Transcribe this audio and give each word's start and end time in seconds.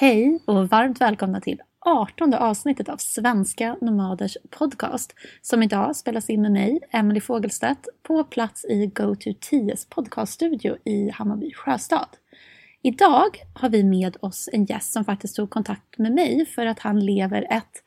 Hej 0.00 0.38
och 0.44 0.68
varmt 0.68 1.00
välkomna 1.00 1.40
till 1.40 1.62
18 1.80 2.34
avsnittet 2.34 2.88
av 2.88 2.96
Svenska 2.96 3.76
Nomaders 3.80 4.36
podcast 4.50 5.14
som 5.42 5.62
idag 5.62 5.96
spelas 5.96 6.30
in 6.30 6.42
med 6.42 6.52
mig, 6.52 6.80
Emily 6.90 7.20
Fogelstedt, 7.20 7.88
på 8.02 8.24
plats 8.24 8.64
i 8.64 8.86
GoToTS 8.86 9.86
podcaststudio 9.90 10.76
i 10.84 11.10
Hammarby 11.10 11.52
Sjöstad. 11.52 12.08
Idag 12.82 13.44
har 13.54 13.68
vi 13.68 13.84
med 13.84 14.16
oss 14.20 14.48
en 14.52 14.64
gäst 14.64 14.92
som 14.92 15.04
faktiskt 15.04 15.36
tog 15.36 15.50
kontakt 15.50 15.98
med 15.98 16.12
mig 16.12 16.46
för 16.46 16.66
att 16.66 16.78
han 16.78 17.00
lever 17.00 17.46
ett 17.50 17.82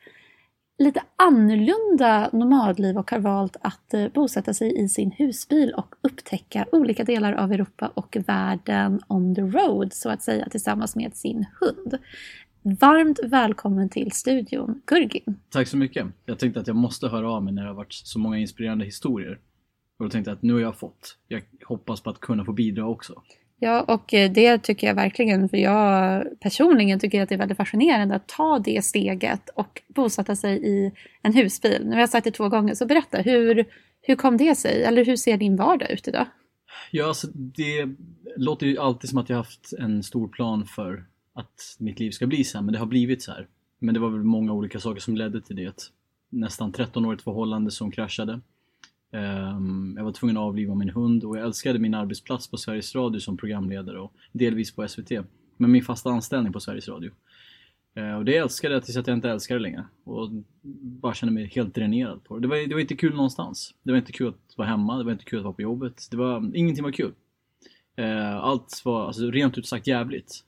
lite 0.81 1.03
annorlunda 1.15 2.29
nomadliv 2.33 2.97
och 2.97 3.11
har 3.11 3.19
valt 3.19 3.57
att 3.61 3.93
eh, 3.93 4.07
bosätta 4.07 4.53
sig 4.53 4.83
i 4.83 4.89
sin 4.89 5.11
husbil 5.11 5.73
och 5.73 5.95
upptäcka 6.01 6.65
olika 6.71 7.03
delar 7.03 7.33
av 7.33 7.51
Europa 7.51 7.91
och 7.93 8.17
världen 8.27 9.01
on 9.07 9.35
the 9.35 9.41
road 9.41 9.93
så 9.93 10.09
att 10.09 10.23
säga 10.23 10.49
tillsammans 10.49 10.95
med 10.95 11.15
sin 11.15 11.45
hund. 11.59 11.97
Varmt 12.61 13.19
välkommen 13.23 13.89
till 13.89 14.11
studion, 14.11 14.81
Gurgin. 14.85 15.39
Tack 15.49 15.67
så 15.67 15.77
mycket. 15.77 16.07
Jag 16.25 16.39
tänkte 16.39 16.59
att 16.59 16.67
jag 16.67 16.75
måste 16.75 17.07
höra 17.07 17.31
av 17.31 17.43
mig 17.43 17.53
när 17.53 17.61
det 17.61 17.67
har 17.67 17.75
varit 17.75 17.93
så 17.93 18.19
många 18.19 18.37
inspirerande 18.37 18.85
historier. 18.85 19.39
Och 19.99 20.05
då 20.05 20.09
tänkte 20.09 20.31
jag 20.31 20.35
att 20.35 20.41
nu 20.41 20.53
har 20.53 20.59
jag 20.59 20.75
fått. 20.75 21.17
Jag 21.27 21.41
hoppas 21.65 22.01
på 22.01 22.09
att 22.09 22.19
kunna 22.19 22.45
få 22.45 22.53
bidra 22.53 22.87
också. 22.87 23.21
Ja, 23.63 23.81
och 23.81 24.13
eh, 24.13 24.31
det 24.31 24.57
tycker 24.57 24.87
jag 24.87 24.95
verkligen, 24.95 25.49
för 25.49 25.57
jag 25.57 26.23
personligen 26.39 26.99
tycker 26.99 27.21
att 27.21 27.29
det 27.29 27.35
är 27.35 27.39
väldigt 27.39 27.57
fascinerande 27.57 28.15
att 28.15 28.27
ta 28.27 28.59
det 28.59 28.85
steget 28.85 29.49
och 29.49 29.81
bosätta 29.87 30.35
sig 30.35 30.67
i 30.67 30.91
en 31.21 31.33
husbil. 31.33 31.81
Nu 31.85 31.91
har 31.91 31.99
jag 31.99 32.09
sagt 32.09 32.23
det 32.23 32.31
två 32.31 32.49
gånger, 32.49 32.75
så 32.75 32.85
berätta, 32.85 33.17
hur, 33.17 33.65
hur 34.01 34.15
kom 34.15 34.37
det 34.37 34.55
sig? 34.55 34.83
Eller 34.83 35.05
hur 35.05 35.15
ser 35.15 35.37
din 35.37 35.55
vardag 35.55 35.91
ut 35.91 36.07
idag? 36.07 36.25
Ja, 36.91 37.07
alltså 37.07 37.27
det 37.33 37.87
låter 38.37 38.67
ju 38.67 38.77
alltid 38.77 39.09
som 39.09 39.19
att 39.19 39.29
jag 39.29 39.37
haft 39.37 39.73
en 39.79 40.03
stor 40.03 40.27
plan 40.27 40.65
för 40.65 41.05
att 41.33 41.75
mitt 41.79 41.99
liv 41.99 42.11
ska 42.11 42.27
bli 42.27 42.43
så 42.43 42.57
här, 42.57 42.65
men 42.65 42.73
det 42.73 42.79
har 42.79 42.85
blivit 42.85 43.23
så 43.23 43.31
här. 43.31 43.47
Men 43.79 43.93
det 43.93 43.99
var 43.99 44.09
väl 44.09 44.23
många 44.23 44.53
olika 44.53 44.79
saker 44.79 45.01
som 45.01 45.17
ledde 45.17 45.41
till 45.41 45.55
det. 45.55 45.91
Nästan 46.29 46.71
13 46.71 47.05
årigt 47.05 47.23
förhållande 47.23 47.71
som 47.71 47.91
kraschade. 47.91 48.41
Ehm, 49.11 49.93
jag 49.97 50.03
var 50.03 50.11
tvungen 50.11 50.37
att 50.37 50.41
avliva 50.43 50.75
min 50.75 50.89
hund 50.89 51.23
och 51.23 51.37
jag 51.37 51.45
älskade 51.45 51.79
min 51.79 51.93
arbetsplats 51.93 52.47
på 52.47 52.57
Sveriges 52.57 52.95
Radio 52.95 53.19
som 53.19 53.37
programledare 53.37 53.99
och 53.99 54.13
delvis 54.31 54.75
på 54.75 54.87
SVT. 54.87 55.11
Men 55.57 55.71
min 55.71 55.83
fasta 55.83 56.09
anställning 56.09 56.53
på 56.53 56.59
Sveriges 56.59 56.89
Radio. 56.89 57.11
Ehm, 57.93 58.17
och 58.17 58.25
det 58.25 58.37
älskade 58.37 58.73
jag 58.73 58.83
tills 58.83 58.97
att 58.97 59.07
jag 59.07 59.17
inte 59.17 59.29
älskade 59.29 59.59
det 59.59 59.63
längre. 59.63 59.85
Och 60.03 60.29
bara 61.01 61.13
kände 61.13 61.33
mig 61.33 61.45
helt 61.45 61.75
dränerad 61.75 62.23
på 62.23 62.35
det. 62.35 62.41
Det 62.41 62.47
var, 62.47 62.67
det 62.67 62.73
var 62.73 62.81
inte 62.81 62.95
kul 62.95 63.15
någonstans. 63.15 63.73
Det 63.83 63.91
var 63.91 63.97
inte 63.97 64.11
kul 64.11 64.27
att 64.27 64.57
vara 64.57 64.67
hemma, 64.67 64.97
det 64.97 65.03
var 65.03 65.11
inte 65.11 65.25
kul 65.25 65.39
att 65.39 65.45
vara 65.45 65.53
på 65.53 65.61
jobbet. 65.61 66.07
Det 66.11 66.17
var, 66.17 66.55
ingenting 66.55 66.83
var 66.83 66.91
kul. 66.91 67.13
Ehm, 67.95 68.37
allt 68.37 68.81
var 68.85 69.07
alltså, 69.07 69.31
rent 69.31 69.57
ut 69.57 69.67
sagt 69.67 69.87
jävligt. 69.87 70.45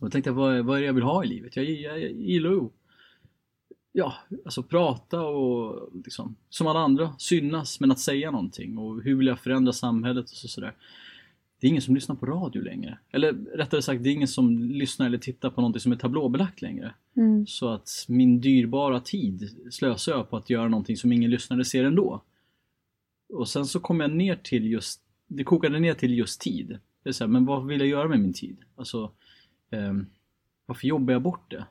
Och 0.00 0.04
jag 0.04 0.12
tänkte, 0.12 0.30
vad, 0.30 0.64
vad 0.64 0.76
är 0.76 0.80
det 0.80 0.86
jag 0.86 0.92
vill 0.92 1.02
ha 1.02 1.24
i 1.24 1.26
livet? 1.26 1.56
Jag, 1.56 1.64
jag, 1.64 2.00
jag 2.00 2.10
gillar 2.12 2.50
ju 2.50 2.68
ja, 3.96 4.14
alltså 4.44 4.62
prata 4.62 5.20
och 5.20 5.90
liksom, 6.04 6.36
som 6.48 6.66
alla 6.66 6.80
andra, 6.80 7.14
synas 7.18 7.80
men 7.80 7.90
att 7.90 7.98
säga 7.98 8.30
någonting 8.30 8.78
och 8.78 9.02
hur 9.02 9.16
vill 9.16 9.26
jag 9.26 9.40
förändra 9.40 9.72
samhället 9.72 10.30
och 10.30 10.36
så, 10.36 10.48
sådär. 10.48 10.74
Det 11.60 11.66
är 11.66 11.68
ingen 11.68 11.82
som 11.82 11.94
lyssnar 11.94 12.16
på 12.16 12.26
radio 12.26 12.62
längre. 12.62 12.98
Eller 13.10 13.32
rättare 13.32 13.82
sagt, 13.82 14.02
det 14.02 14.08
är 14.08 14.12
ingen 14.12 14.28
som 14.28 14.58
lyssnar 14.58 15.06
eller 15.06 15.18
tittar 15.18 15.50
på 15.50 15.60
någonting 15.60 15.80
som 15.80 15.92
är 15.92 15.96
tablåbelagt 15.96 16.62
längre. 16.62 16.94
Mm. 17.16 17.46
Så 17.46 17.68
att 17.68 17.88
min 18.08 18.40
dyrbara 18.40 19.00
tid 19.00 19.56
slösar 19.70 20.12
jag 20.12 20.30
på 20.30 20.36
att 20.36 20.50
göra 20.50 20.68
någonting 20.68 20.96
som 20.96 21.12
ingen 21.12 21.30
lyssnare 21.30 21.64
ser 21.64 21.84
ändå. 21.84 22.22
Och 23.32 23.48
sen 23.48 23.66
så 23.66 23.80
kom 23.80 24.00
jag 24.00 24.10
ner 24.10 24.36
till 24.36 24.66
just, 24.66 25.00
det 25.26 25.44
kokade 25.44 25.78
ner 25.78 25.94
till 25.94 26.18
just 26.18 26.40
tid. 26.40 26.78
Det 27.02 27.08
är 27.08 27.12
så 27.12 27.24
här, 27.24 27.28
men 27.28 27.44
vad 27.44 27.66
vill 27.66 27.80
jag 27.80 27.88
göra 27.88 28.08
med 28.08 28.20
min 28.20 28.32
tid? 28.32 28.56
Alltså, 28.76 29.10
eh, 29.70 29.94
varför 30.66 30.86
jobbar 30.86 31.12
jag 31.12 31.22
bort 31.22 31.50
det? 31.50 31.66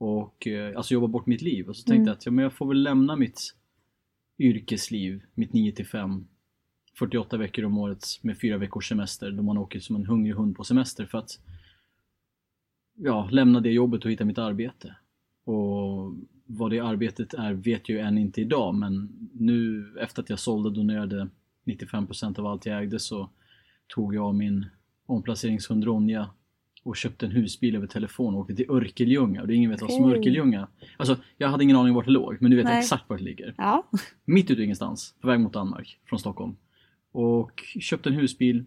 Och 0.00 0.46
eh, 0.46 0.76
alltså 0.76 0.94
jobba 0.94 1.06
bort 1.06 1.26
mitt 1.26 1.42
liv. 1.42 1.68
Och 1.68 1.76
så 1.76 1.82
tänkte 1.82 1.94
mm. 1.94 2.06
jag 2.06 2.16
att 2.16 2.26
ja, 2.26 2.32
men 2.32 2.42
jag 2.42 2.52
får 2.52 2.66
väl 2.66 2.82
lämna 2.82 3.16
mitt 3.16 3.54
yrkesliv, 4.38 5.22
mitt 5.34 5.52
9 5.52 5.72
till 5.72 5.86
5 5.86 6.26
48 6.98 7.36
veckor 7.36 7.64
om 7.64 7.78
året 7.78 8.04
med 8.22 8.40
fyra 8.40 8.58
veckors 8.58 8.88
semester 8.88 9.30
då 9.30 9.42
man 9.42 9.58
åker 9.58 9.80
som 9.80 9.96
en 9.96 10.06
hungrig 10.06 10.34
hund 10.34 10.56
på 10.56 10.64
semester 10.64 11.06
för 11.06 11.18
att 11.18 11.30
ja, 12.94 13.28
lämna 13.30 13.60
det 13.60 13.70
jobbet 13.70 14.04
och 14.04 14.10
hitta 14.10 14.24
mitt 14.24 14.38
arbete. 14.38 14.94
Och 15.44 16.14
vad 16.46 16.70
det 16.70 16.80
arbetet 16.80 17.34
är 17.34 17.52
vet 17.52 17.88
jag 17.88 17.98
ju 17.98 18.04
än 18.04 18.18
inte 18.18 18.40
idag 18.40 18.74
men 18.74 19.08
nu 19.32 19.86
efter 20.00 20.22
att 20.22 20.30
jag 20.30 20.38
sålde 20.38 20.68
och 20.68 20.74
donerade 20.74 21.28
95% 21.66 22.38
av 22.38 22.46
allt 22.46 22.66
jag 22.66 22.82
ägde 22.82 22.98
så 22.98 23.30
tog 23.86 24.14
jag 24.14 24.34
min 24.34 24.66
omplaceringshund 25.06 25.84
Ronja 25.84 26.30
och 26.82 26.96
köpte 26.96 27.26
en 27.26 27.32
husbil 27.32 27.76
över 27.76 27.86
telefon 27.86 28.34
och 28.34 28.40
åkte 28.40 28.54
till 28.54 28.70
Örkelljunga. 28.70 29.40
Och 29.40 29.46
det 29.46 29.54
är 29.54 29.56
ingen 29.56 29.70
vet 29.70 29.82
vad 29.82 29.92
som 29.92 30.04
är 30.04 30.16
Örkelljunga. 30.16 30.68
Alltså, 30.96 31.16
jag 31.36 31.48
hade 31.48 31.64
ingen 31.64 31.76
aning 31.76 31.94
vart 31.94 32.04
det 32.04 32.10
låg, 32.10 32.36
men 32.40 32.50
nu 32.50 32.56
vet 32.56 32.64
Nej. 32.64 32.74
jag 32.74 32.80
exakt 32.80 33.04
vart 33.08 33.18
det 33.18 33.24
ligger. 33.24 33.54
Ja. 33.58 33.88
Mitt 34.24 34.50
ute 34.50 34.62
ingenstans, 34.62 35.14
på 35.20 35.28
väg 35.28 35.40
mot 35.40 35.52
Danmark, 35.52 35.98
från 36.04 36.18
Stockholm. 36.18 36.56
Och 37.12 37.62
köpte 37.80 38.08
en 38.08 38.14
husbil, 38.14 38.64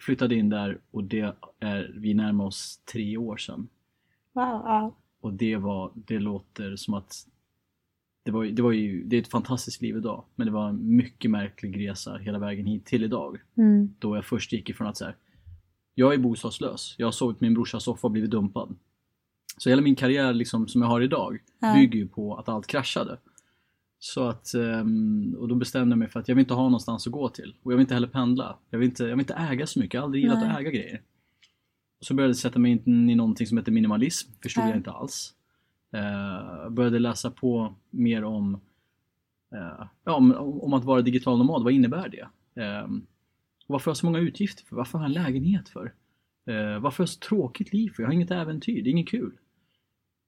flyttade 0.00 0.34
in 0.34 0.48
där 0.48 0.78
och 0.90 1.04
det 1.04 1.34
är, 1.60 1.94
vi 1.96 2.14
närmar 2.14 2.44
oss 2.44 2.80
tre 2.92 3.16
år 3.16 3.36
sedan. 3.36 3.68
Wow, 4.32 4.44
ja. 4.44 4.96
Och 5.20 5.32
det 5.32 5.56
var, 5.56 5.92
det 5.94 6.18
låter 6.18 6.76
som 6.76 6.94
att 6.94 7.26
det 8.24 8.30
var, 8.30 8.44
det 8.44 8.62
var 8.62 8.72
ju, 8.72 9.04
det 9.04 9.16
är 9.16 9.20
ett 9.20 9.28
fantastiskt 9.28 9.82
liv 9.82 9.96
idag, 9.96 10.24
men 10.34 10.46
det 10.46 10.52
var 10.52 10.68
en 10.68 10.96
mycket 10.96 11.30
märklig 11.30 11.88
resa 11.88 12.16
hela 12.16 12.38
vägen 12.38 12.66
hit 12.66 12.84
till 12.84 13.04
idag. 13.04 13.38
Mm. 13.56 13.94
Då 13.98 14.16
jag 14.16 14.24
först 14.24 14.52
gick 14.52 14.70
ifrån 14.70 14.86
att 14.86 14.96
så 14.96 15.04
jag 15.94 16.14
är 16.14 16.18
bostadslös. 16.18 16.94
Jag 16.98 17.06
har 17.06 17.12
sovit 17.12 17.40
min 17.40 17.54
brorsas 17.54 17.84
soffa 17.84 18.06
och 18.06 18.10
blivit 18.10 18.30
dumpad. 18.30 18.76
Så 19.56 19.70
hela 19.70 19.82
min 19.82 19.96
karriär 19.96 20.32
liksom, 20.32 20.68
som 20.68 20.82
jag 20.82 20.88
har 20.88 21.00
idag 21.00 21.38
ja. 21.60 21.74
bygger 21.74 21.98
ju 21.98 22.08
på 22.08 22.36
att 22.36 22.48
allt 22.48 22.66
kraschade. 22.66 23.18
Så 23.98 24.28
att, 24.28 24.54
ehm, 24.54 25.36
och 25.38 25.48
då 25.48 25.54
bestämde 25.54 25.92
jag 25.92 25.98
mig 25.98 26.08
för 26.08 26.20
att 26.20 26.28
jag 26.28 26.34
vill 26.34 26.42
inte 26.42 26.54
ha 26.54 26.62
någonstans 26.62 27.06
att 27.06 27.12
gå 27.12 27.28
till. 27.28 27.54
Och 27.62 27.72
jag 27.72 27.76
vill 27.76 27.84
inte 27.84 27.94
heller 27.94 28.08
pendla. 28.08 28.58
Jag 28.70 28.78
vill 28.78 28.88
inte, 28.88 29.02
jag 29.02 29.10
vill 29.10 29.20
inte 29.20 29.34
äga 29.34 29.66
så 29.66 29.78
mycket. 29.78 29.94
Jag 29.94 30.00
har 30.00 30.04
aldrig 30.04 30.24
gillat 30.24 30.42
att 30.42 30.60
äga 30.60 30.70
grejer. 30.70 31.02
Så 32.00 32.14
började 32.14 32.28
jag 32.28 32.36
sätta 32.36 32.58
mig 32.58 32.82
in 32.84 33.10
i 33.10 33.14
någonting 33.14 33.46
som 33.46 33.58
heter 33.58 33.72
minimalism. 33.72 34.30
Förstod 34.42 34.64
ja. 34.64 34.68
jag 34.68 34.76
inte 34.76 34.90
alls. 34.90 35.34
Uh, 35.94 36.70
började 36.70 36.98
läsa 36.98 37.30
på 37.30 37.74
mer 37.90 38.24
om, 38.24 38.54
uh, 39.54 39.86
ja, 40.04 40.14
om, 40.14 40.34
om, 40.62 40.72
att 40.72 40.84
vara 40.84 41.02
digital 41.02 41.38
nomad. 41.38 41.64
Vad 41.64 41.72
innebär 41.72 42.08
det? 42.08 42.28
Uh, 42.62 42.88
varför 43.66 43.86
har 43.86 43.90
jag 43.90 43.96
så 43.96 44.06
många 44.06 44.18
utgifter 44.18 44.64
för? 44.64 44.76
Varför 44.76 44.98
har 44.98 45.04
jag 45.04 45.16
en 45.16 45.22
lägenhet 45.22 45.68
för? 45.68 45.94
Eh, 46.46 46.78
varför 46.80 46.98
har 46.98 47.02
jag 47.02 47.08
så 47.08 47.20
tråkigt 47.20 47.72
liv 47.72 47.90
för? 47.90 48.02
Jag 48.02 48.08
har 48.08 48.14
inget 48.14 48.30
äventyr, 48.30 48.82
det 48.82 48.88
är 48.88 48.92
inget 48.92 49.08
kul. 49.08 49.32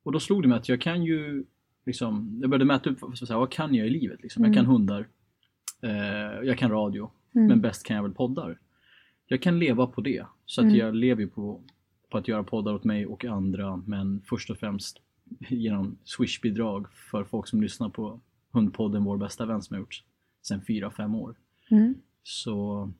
Och 0.02 0.12
då 0.12 0.20
slog 0.20 0.42
det 0.42 0.48
mig 0.48 0.58
att 0.58 0.68
jag 0.68 0.80
kan 0.80 1.04
ju 1.04 1.44
liksom, 1.86 2.38
jag 2.40 2.50
började 2.50 2.64
mäta 2.64 2.90
upp 2.90 2.98
så 3.14 3.26
säga, 3.26 3.38
vad 3.38 3.52
kan 3.52 3.74
jag 3.74 3.86
i 3.86 3.90
livet? 3.90 4.22
Liksom. 4.22 4.44
Mm. 4.44 4.52
Jag 4.52 4.64
kan 4.64 4.72
hundar, 4.72 5.08
eh, 5.82 6.46
jag 6.46 6.58
kan 6.58 6.70
radio, 6.70 7.10
mm. 7.34 7.46
men 7.48 7.60
bäst 7.60 7.86
kan 7.86 7.96
jag 7.96 8.02
väl 8.02 8.14
poddar. 8.14 8.58
Jag 9.26 9.42
kan 9.42 9.58
leva 9.58 9.86
på 9.86 10.00
det, 10.00 10.26
så 10.44 10.60
att 10.60 10.64
mm. 10.64 10.76
jag 10.76 10.94
lever 10.94 11.26
på, 11.26 11.60
på 12.10 12.18
att 12.18 12.28
göra 12.28 12.44
poddar 12.44 12.74
åt 12.74 12.84
mig 12.84 13.06
och 13.06 13.24
andra, 13.24 13.76
men 13.76 14.22
först 14.24 14.50
och 14.50 14.58
främst 14.58 14.98
genom 15.48 15.98
swishbidrag 16.04 16.92
för 16.92 17.24
folk 17.24 17.48
som 17.48 17.62
lyssnar 17.62 17.88
på 17.88 18.20
Hundpodden, 18.52 19.04
vår 19.04 19.16
bästa 19.16 19.46
vän 19.46 19.62
som 19.62 19.74
jag 19.74 19.80
gjort 19.80 20.02
sedan 20.42 20.60
4-5 20.60 21.16
år. 21.16 21.36
Mm. 21.70 21.94
Så 22.22 22.92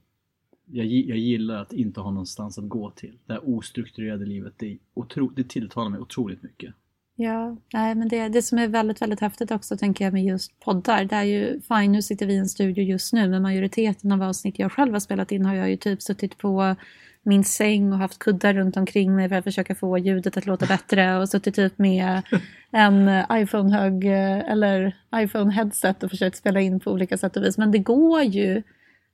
jag, 0.71 0.87
jag 0.87 1.19
gillar 1.19 1.63
att 1.63 1.73
inte 1.73 2.01
ha 2.01 2.11
någonstans 2.11 2.59
att 2.59 2.69
gå 2.69 2.91
till. 2.91 3.19
Det 3.27 3.33
här 3.33 3.57
ostrukturerade 3.57 4.27
livet, 4.27 4.55
det, 4.57 4.79
otro, 4.95 5.29
det 5.29 5.49
tilltalar 5.49 5.91
mig 5.91 6.01
otroligt 6.01 6.43
mycket. 6.43 6.75
Ja, 7.19 7.57
nej, 7.73 7.95
men 7.95 8.09
det, 8.09 8.29
det 8.29 8.43
som 8.43 8.59
är 8.59 8.69
väldigt, 8.69 9.03
väldigt 9.03 9.21
häftigt 9.21 9.51
också 9.51 9.77
tänker 9.77 10.05
jag 10.05 10.13
med 10.13 10.25
just 10.25 10.61
poddar, 10.61 11.05
det 11.05 11.17
är 11.17 11.23
ju, 11.23 11.61
fine 11.61 11.93
nu 11.93 12.03
sitter 12.03 12.27
vi 12.27 12.35
i 12.35 12.39
en 12.39 12.49
studio 12.49 12.85
just 12.85 13.13
nu, 13.13 13.29
men 13.29 13.43
majoriteten 13.43 14.13
av 14.13 14.23
avsnitt 14.23 14.59
jag 14.59 14.73
själv 14.73 14.93
har 14.93 15.01
spelat 15.01 15.33
in 15.33 15.47
har 15.47 15.55
jag 15.55 15.71
ju 15.71 15.77
typ 15.77 16.03
suttit 16.03 16.39
på 16.39 16.77
min 17.23 17.45
säng 17.45 17.93
och 17.93 17.99
haft 17.99 18.19
kuddar 18.19 18.55
runt 18.55 18.77
omkring 18.77 19.17
mig 19.17 19.29
för 19.29 19.37
att 19.37 19.45
försöka 19.45 19.75
få 19.75 19.99
ljudet 19.99 20.37
att 20.37 20.47
låta 20.47 20.67
bättre 20.67 21.17
och 21.17 21.29
suttit 21.29 21.55
typ 21.55 21.79
med 21.79 22.23
en 22.71 23.25
iPhone-hög 23.33 24.05
eh, 24.05 24.53
eller 24.53 24.97
iPhone-headset 25.15 26.05
och 26.05 26.11
försökt 26.11 26.37
spela 26.37 26.61
in 26.61 26.81
på 26.81 26.93
olika 26.93 27.19
sätt 27.19 27.37
och 27.37 27.43
vis. 27.43 27.59
Men 27.59 27.71
det 27.71 27.79
går 27.79 28.23
ju 28.23 28.63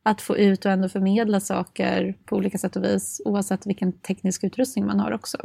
att 0.02 0.22
få 0.22 0.36
ut 0.36 0.64
och 0.64 0.70
ändå 0.70 0.88
förmedla 0.88 1.40
saker 1.40 2.18
på 2.24 2.36
olika 2.36 2.58
sätt 2.58 2.76
och 2.76 2.84
vis 2.84 3.22
oavsett 3.24 3.66
vilken 3.66 3.92
teknisk 3.92 4.44
utrustning 4.44 4.86
man 4.86 5.00
har 5.00 5.12
också. 5.12 5.38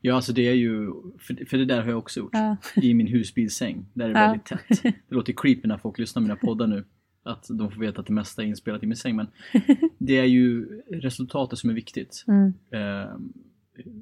Ja, 0.00 0.14
alltså 0.14 0.32
det 0.32 0.48
är 0.48 0.52
ju, 0.52 0.92
för, 1.18 1.46
för 1.46 1.58
det 1.58 1.64
där 1.64 1.82
har 1.82 1.88
jag 1.88 1.98
också 1.98 2.20
gjort. 2.20 2.30
Ja. 2.32 2.56
I 2.82 2.94
min 2.94 3.06
husbilssäng. 3.06 3.86
Där 3.94 4.08
är 4.08 4.14
det 4.14 4.20
ja. 4.20 4.26
väldigt 4.26 4.46
tätt. 4.46 4.82
Det 5.08 5.14
låter 5.14 5.32
creepy 5.36 5.68
när 5.68 5.78
folk 5.78 5.98
lyssnar 5.98 6.20
på 6.20 6.22
mina 6.22 6.36
poddar 6.36 6.66
nu. 6.66 6.84
Att 7.22 7.46
de 7.48 7.70
får 7.70 7.80
veta 7.80 8.00
att 8.00 8.06
det 8.06 8.12
mesta 8.12 8.42
är 8.42 8.46
inspelat 8.46 8.82
i 8.82 8.86
min 8.86 8.96
säng. 8.96 9.16
Men 9.16 9.26
det 9.98 10.18
är 10.18 10.24
ju 10.24 10.64
resultatet 10.90 11.58
som 11.58 11.70
är 11.70 11.74
viktigt. 11.74 12.24
Mm. 12.28 12.54
Eh, 12.70 13.08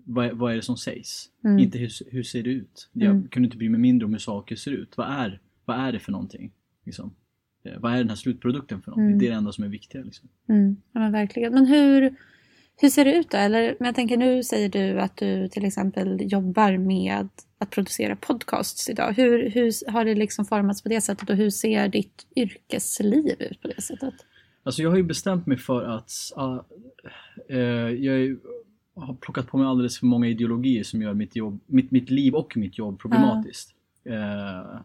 vad, 0.04 0.32
vad, 0.32 0.52
är 0.52 0.56
det 0.56 0.62
som 0.62 0.76
sägs? 0.76 1.30
Mm. 1.44 1.58
Inte 1.58 1.78
hur, 1.78 1.90
hur 2.10 2.22
ser 2.22 2.42
det 2.42 2.50
ut? 2.50 2.90
Jag 2.92 3.10
mm. 3.10 3.28
kunde 3.28 3.46
inte 3.46 3.56
bry 3.56 3.68
mig 3.68 3.80
mindre 3.80 4.06
om 4.06 4.12
hur 4.12 4.18
saker 4.18 4.56
ser 4.56 4.70
ut. 4.70 4.96
Vad 4.96 5.10
är, 5.10 5.40
vad 5.64 5.80
är 5.80 5.92
det 5.92 5.98
för 5.98 6.12
någonting? 6.12 6.52
Liksom? 6.84 7.14
Eh, 7.64 7.72
vad 7.80 7.92
är 7.92 7.96
den 7.96 8.08
här 8.08 8.16
slutprodukten 8.16 8.82
för 8.82 8.90
någonting? 8.90 9.06
Mm. 9.06 9.18
Det 9.18 9.26
är 9.26 9.30
det 9.30 9.36
enda 9.36 9.52
som 9.52 9.64
är 9.64 9.68
viktigt. 9.68 10.04
Liksom. 10.04 10.28
Mm. 10.48 10.76
Ja 10.92 11.00
men 11.00 11.12
verkligen. 11.12 11.54
Men 11.54 11.66
hur, 11.66 12.14
Hur 12.76 12.88
ser 12.88 13.04
det 13.04 13.14
ut 13.14 13.30
då? 13.30 13.36
Eller, 13.36 13.76
men 13.78 13.86
jag 13.86 13.94
tänker 13.94 14.16
nu 14.16 14.42
säger 14.42 14.68
du 14.68 15.00
att 15.00 15.16
du 15.16 15.48
till 15.48 15.64
exempel 15.64 16.32
jobbar 16.32 16.78
med 16.78 17.28
att 17.58 17.70
producera 17.70 18.16
podcasts 18.16 18.88
idag. 18.90 19.12
Hur, 19.12 19.50
hur 19.50 19.90
har 19.92 20.04
det 20.04 20.14
liksom 20.14 20.44
formats 20.44 20.82
på 20.82 20.88
det 20.88 21.00
sättet 21.00 21.30
och 21.30 21.36
hur 21.36 21.50
ser 21.50 21.88
ditt 21.88 22.26
yrkesliv 22.36 23.36
ut 23.38 23.62
på 23.62 23.68
det 23.68 23.82
sättet? 23.82 24.14
Alltså 24.62 24.82
jag 24.82 24.90
har 24.90 24.96
ju 24.96 25.02
bestämt 25.02 25.46
mig 25.46 25.58
för 25.58 25.84
att 25.84 26.12
uh, 27.50 27.58
jag 27.90 28.36
har 28.94 29.14
plockat 29.14 29.46
på 29.46 29.58
mig 29.58 29.66
alldeles 29.66 29.98
för 29.98 30.06
många 30.06 30.28
ideologier 30.28 30.82
som 30.82 31.02
gör 31.02 31.14
mitt, 31.14 31.36
jobb, 31.36 31.60
mitt, 31.66 31.90
mitt 31.90 32.10
liv 32.10 32.34
och 32.34 32.56
mitt 32.56 32.78
jobb 32.78 33.00
problematiskt. 33.00 33.74
Uh. 34.06 34.80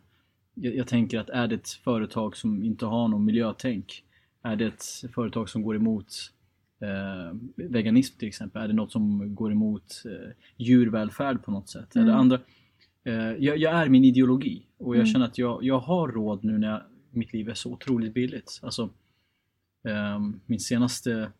Jag, 0.61 0.75
jag, 0.75 0.87
tänker 0.87 1.19
att 1.19 1.29
är 1.29 1.47
det 1.47 1.55
ett 1.55 1.69
företag 1.69 2.37
som 2.37 2.63
inte 2.63 2.85
har 2.85 3.07
någon 3.07 3.25
miljötänk, 3.25 4.03
är 4.41 4.55
det 4.55 4.65
ett 4.65 5.11
företag 5.13 5.49
som 5.49 5.61
går 5.61 5.75
emot 5.75 6.31
eh, 6.81 7.37
veganism 7.55 8.19
till 8.19 8.27
exempel, 8.27 8.61
är 8.61 8.67
det 8.67 8.73
något 8.73 8.91
som 8.91 9.35
går 9.35 9.51
emot 9.51 10.03
eh, 10.05 10.31
djurvälfärd 10.57 11.43
på 11.43 11.51
något 11.51 11.69
sätt? 11.69 11.95
Mm. 11.95 12.07
Eller 12.07 12.17
andra, 12.17 12.39
eh, 13.03 13.13
jag, 13.13 13.57
jag, 13.57 13.73
är 13.73 13.89
min 13.89 14.03
ideologi 14.03 14.65
och 14.77 14.95
jag 14.95 15.01
mm. 15.01 15.13
känner 15.13 15.25
att 15.25 15.37
jag, 15.37 15.63
jag 15.63 15.79
har 15.79 16.07
råd 16.07 16.43
nu 16.43 16.57
när 16.57 16.69
jag, 16.69 16.81
mitt 17.11 17.33
liv 17.33 17.49
är 17.49 17.53
så 17.53 17.71
otroligt 17.71 18.13
billigt. 18.13 18.59
Alltså, 18.63 18.89
ehm, 19.87 20.39
min 20.45 20.59
senaste 20.59 21.31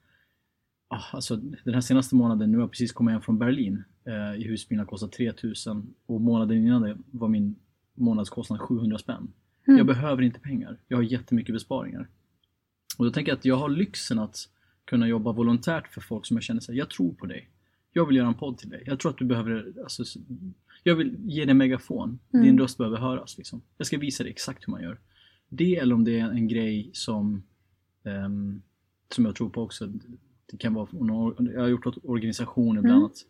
ah, 0.88 1.04
Alltså 1.12 1.36
den 1.36 1.74
här 1.74 1.81
senaste 1.81 2.16
månaden, 2.16 2.51
nu 2.51 2.57
har 2.57 2.63
jag 2.63 2.71
precis 2.71 2.92
kommit 2.92 3.12
hem 3.12 3.21
från 3.21 3.39
Berlin 3.39 3.83
eh, 4.06 4.42
i 4.42 4.48
husbilen 4.48 4.86
kostar 4.86 5.07
3000 5.07 5.94
och 6.06 6.21
månaden 6.21 6.57
innan 6.57 6.81
det 6.81 6.98
var 7.12 7.27
min 7.27 7.56
månadskostnad 8.00 8.60
700 8.60 8.98
spänn. 8.98 9.34
Mm. 9.68 9.78
Jag 9.78 9.88
behöver 9.88 10.22
inte 10.22 10.40
pengar. 10.40 10.78
Jag 10.88 10.98
har 10.98 11.04
jättemycket 11.04 11.56
besparingar. 11.56 12.07
Och 12.98 13.06
då 13.06 13.12
tänker 13.12 13.31
jag 13.31 13.38
att 13.38 13.46
jag 13.46 13.56
har 13.56 13.69
lyxen 13.69 14.19
att 14.19 14.50
kunna 14.86 15.07
jobba 15.07 15.31
volontärt 15.31 15.88
för 15.88 16.01
folk 16.01 16.25
som 16.25 16.38
jag 16.38 16.44
känner 16.44 16.62
så 16.62 16.74
jag 16.74 16.90
tror 16.90 17.13
på 17.13 17.25
dig. 17.25 17.50
Jag 17.94 18.06
vill 18.06 18.16
göra 18.16 18.28
en 18.28 18.34
podd 18.34 18.57
till 18.57 18.69
dig. 18.69 18.84
Jag 18.86 19.00
tror 19.00 19.12
att 19.12 19.18
du 19.18 19.25
behöver, 19.25 19.74
alltså, 19.84 20.04
jag 20.84 20.96
vill 20.96 21.16
ge 21.19 21.46
dig 21.46 21.51
en 21.51 21.57
megafon. 21.57 22.19
Mm. 22.34 22.46
Din 22.46 22.60
röst 22.60 22.78
behöver 22.78 22.98
höras. 22.98 23.38
Liksom. 23.38 23.62
Jag 23.78 23.88
ska 23.88 23.98
visa 23.98 24.24
dig 24.24 24.31
exakt 24.31 24.68
hur 24.68 24.72
man 24.72 24.81
gör. 24.81 25.00
Det 25.50 25.75
eller 25.75 25.95
om 25.95 26.04
det 26.04 26.19
är 26.19 26.30
en 26.30 26.48
grej 26.48 26.90
som, 26.94 27.44
um, 28.04 28.62
som 29.10 29.25
jag 29.25 29.36
tror 29.36 29.50
på 29.50 29.62
också. 29.62 29.88
Det 30.45 30.57
kan 30.57 30.74
vara, 30.74 30.88
jag 31.54 31.62
har 31.62 31.68
gjort 31.68 31.86
åt 31.86 31.98
organisationer 32.04 32.81
bland 32.81 32.95
mm. 32.95 33.04
annat 33.04 33.25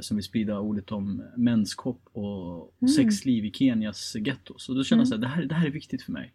som 0.00 0.16
vill 0.16 0.24
sprida 0.24 0.58
ordet 0.58 0.92
om 0.92 1.22
menskopp 1.36 2.00
och 2.12 2.74
mm. 2.82 2.88
sexliv 2.88 3.44
i 3.44 3.52
Kenias 3.52 4.16
gettos. 4.16 4.68
Och 4.68 4.74
då 4.74 4.84
känner 4.84 5.02
jag 5.02 5.06
mm. 5.06 5.16
att 5.16 5.20
det 5.20 5.28
här, 5.28 5.44
det 5.44 5.54
här 5.54 5.66
är 5.66 5.70
viktigt 5.70 6.02
för 6.02 6.12
mig. 6.12 6.32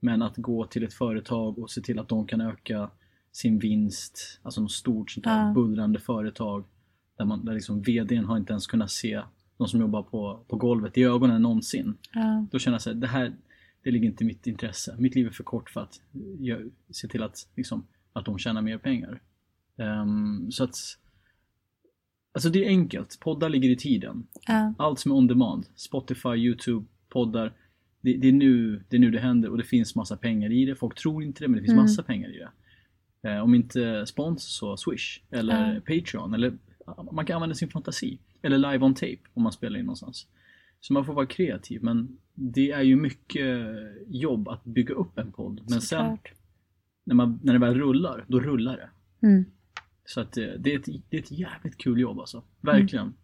Men 0.00 0.22
att 0.22 0.36
gå 0.36 0.66
till 0.66 0.84
ett 0.84 0.94
företag 0.94 1.58
och 1.58 1.70
se 1.70 1.80
till 1.80 1.98
att 1.98 2.08
de 2.08 2.26
kan 2.26 2.40
öka 2.40 2.90
sin 3.32 3.58
vinst, 3.58 4.40
alltså 4.42 4.60
något 4.60 4.72
stort 4.72 5.10
sånt 5.10 5.26
här 5.26 5.46
ja. 5.46 5.52
bullrande 5.52 6.00
företag 6.00 6.64
där, 7.18 7.24
man, 7.24 7.44
där 7.44 7.54
liksom 7.54 7.82
VDn 7.82 8.24
har 8.24 8.36
inte 8.36 8.52
ens 8.52 8.66
kunnat 8.66 8.90
se 8.90 9.22
de 9.58 9.68
som 9.68 9.80
jobbar 9.80 10.02
på, 10.02 10.44
på 10.48 10.56
golvet 10.56 10.98
i 10.98 11.02
ögonen 11.02 11.42
någonsin. 11.42 11.96
Ja. 12.12 12.46
Då 12.50 12.58
känner 12.58 12.80
jag 12.84 12.94
att 12.94 13.00
det 13.00 13.06
här 13.06 13.32
det 13.86 13.90
ligger 13.90 14.08
inte 14.08 14.24
i 14.24 14.26
mitt 14.26 14.46
intresse. 14.46 14.96
Mitt 14.98 15.14
liv 15.14 15.26
är 15.26 15.30
för 15.30 15.44
kort 15.44 15.70
för 15.70 15.80
att 15.80 16.00
jag, 16.38 16.70
se 16.90 17.08
till 17.08 17.22
att, 17.22 17.48
liksom, 17.54 17.86
att 18.12 18.24
de 18.24 18.38
tjänar 18.38 18.62
mer 18.62 18.78
pengar. 18.78 19.20
Um, 19.76 20.52
så 20.52 20.64
att 20.64 20.76
Alltså 22.36 22.50
det 22.50 22.64
är 22.64 22.68
enkelt. 22.68 23.20
Poddar 23.20 23.48
ligger 23.48 23.70
i 23.70 23.76
tiden. 23.76 24.26
Ja. 24.46 24.74
Allt 24.78 24.98
som 24.98 25.12
är 25.12 25.16
on 25.16 25.26
demand. 25.26 25.66
Spotify, 25.74 26.28
Youtube, 26.28 26.86
poddar 27.08 27.52
det, 28.00 28.16
det, 28.16 28.28
är 28.28 28.32
nu, 28.32 28.82
det 28.88 28.96
är 28.96 29.00
nu 29.00 29.10
det 29.10 29.18
händer 29.18 29.50
och 29.50 29.58
det 29.58 29.64
finns 29.64 29.94
massa 29.94 30.16
pengar 30.16 30.52
i 30.52 30.64
det. 30.64 30.76
Folk 30.76 30.94
tror 30.94 31.22
inte 31.22 31.44
det 31.44 31.48
men 31.48 31.56
det 31.56 31.62
finns 31.62 31.72
mm. 31.72 31.82
massa 31.82 32.02
pengar 32.02 32.28
i 32.28 32.38
det. 32.38 32.50
Eh, 33.30 33.42
om 33.42 33.54
inte 33.54 34.06
spons 34.06 34.44
så 34.44 34.76
Swish 34.76 35.20
eller 35.30 35.70
mm. 35.70 35.82
Patreon 35.82 36.34
eller 36.34 36.52
man 37.12 37.26
kan 37.26 37.34
använda 37.34 37.54
sin 37.54 37.68
fantasi. 37.68 38.18
Eller 38.42 38.58
live 38.58 38.84
on 38.84 38.94
tape 38.94 39.18
om 39.34 39.42
man 39.42 39.52
spelar 39.52 39.78
in 39.78 39.84
någonstans. 39.84 40.26
Så 40.80 40.92
man 40.92 41.04
får 41.04 41.12
vara 41.12 41.26
kreativ 41.26 41.82
men 41.82 42.18
det 42.34 42.70
är 42.70 42.82
ju 42.82 42.96
mycket 42.96 43.68
jobb 44.08 44.48
att 44.48 44.64
bygga 44.64 44.94
upp 44.94 45.18
en 45.18 45.32
podd. 45.32 45.60
Men 45.68 45.80
så 45.80 45.86
sen 45.86 46.18
när, 47.04 47.14
man, 47.14 47.40
när 47.42 47.52
det 47.52 47.58
väl 47.58 47.74
rullar, 47.74 48.24
då 48.28 48.40
rullar 48.40 48.76
det. 48.76 48.88
Mm. 49.26 49.44
Så 50.06 50.20
att 50.20 50.36
eh, 50.36 50.44
det, 50.58 50.72
är 50.72 50.78
ett, 50.78 50.86
det 51.10 51.16
är 51.16 51.22
ett 51.22 51.30
jävligt 51.30 51.78
kul 51.78 52.00
jobb 52.00 52.18
alltså. 52.18 52.42
Verkligen. 52.60 53.04
Mm. 53.04 53.16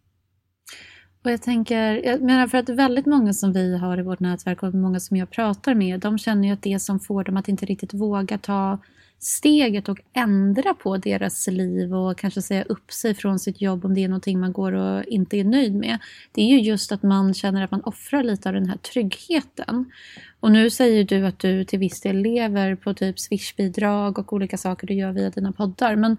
Och 1.23 1.31
jag 1.31 1.41
tänker, 1.41 2.05
jag 2.05 2.21
menar 2.21 2.47
för 2.47 2.57
att 2.57 2.69
väldigt 2.69 3.05
många 3.05 3.33
som 3.33 3.53
vi 3.53 3.77
har 3.77 3.99
i 3.99 4.01
vårt 4.01 4.19
nätverk 4.19 4.63
och 4.63 4.73
många 4.73 4.99
som 4.99 5.17
jag 5.17 5.29
pratar 5.29 5.75
med, 5.75 5.99
de 5.99 6.17
känner 6.17 6.47
ju 6.47 6.53
att 6.53 6.61
det 6.61 6.79
som 6.79 6.99
får 6.99 7.23
dem 7.23 7.37
att 7.37 7.47
inte 7.47 7.65
riktigt 7.65 7.93
våga 7.93 8.37
ta 8.37 8.79
steget 9.19 9.89
och 9.89 9.99
ändra 10.13 10.73
på 10.73 10.97
deras 10.97 11.47
liv 11.47 11.95
och 11.95 12.17
kanske 12.17 12.41
säga 12.41 12.63
upp 12.63 12.91
sig 12.91 13.13
från 13.13 13.39
sitt 13.39 13.61
jobb 13.61 13.85
om 13.85 13.93
det 13.93 14.03
är 14.03 14.07
någonting 14.07 14.39
man 14.39 14.53
går 14.53 14.71
och 14.71 15.03
inte 15.03 15.37
är 15.37 15.43
nöjd 15.43 15.75
med. 15.75 15.99
Det 16.31 16.41
är 16.41 16.47
ju 16.47 16.59
just 16.59 16.91
att 16.91 17.03
man 17.03 17.33
känner 17.33 17.63
att 17.63 17.71
man 17.71 17.83
offrar 17.83 18.23
lite 18.23 18.49
av 18.49 18.55
den 18.55 18.69
här 18.69 18.77
tryggheten. 18.77 19.91
Och 20.39 20.51
nu 20.51 20.69
säger 20.69 21.03
du 21.03 21.25
att 21.25 21.39
du 21.39 21.65
till 21.65 21.79
viss 21.79 22.01
del 22.01 22.17
lever 22.17 22.75
på 22.75 22.93
typ 22.93 23.19
swishbidrag 23.19 24.19
och 24.19 24.33
olika 24.33 24.57
saker 24.57 24.87
du 24.87 24.93
gör 24.93 25.11
via 25.11 25.29
dina 25.29 25.51
poddar. 25.51 25.95
Men 25.95 26.17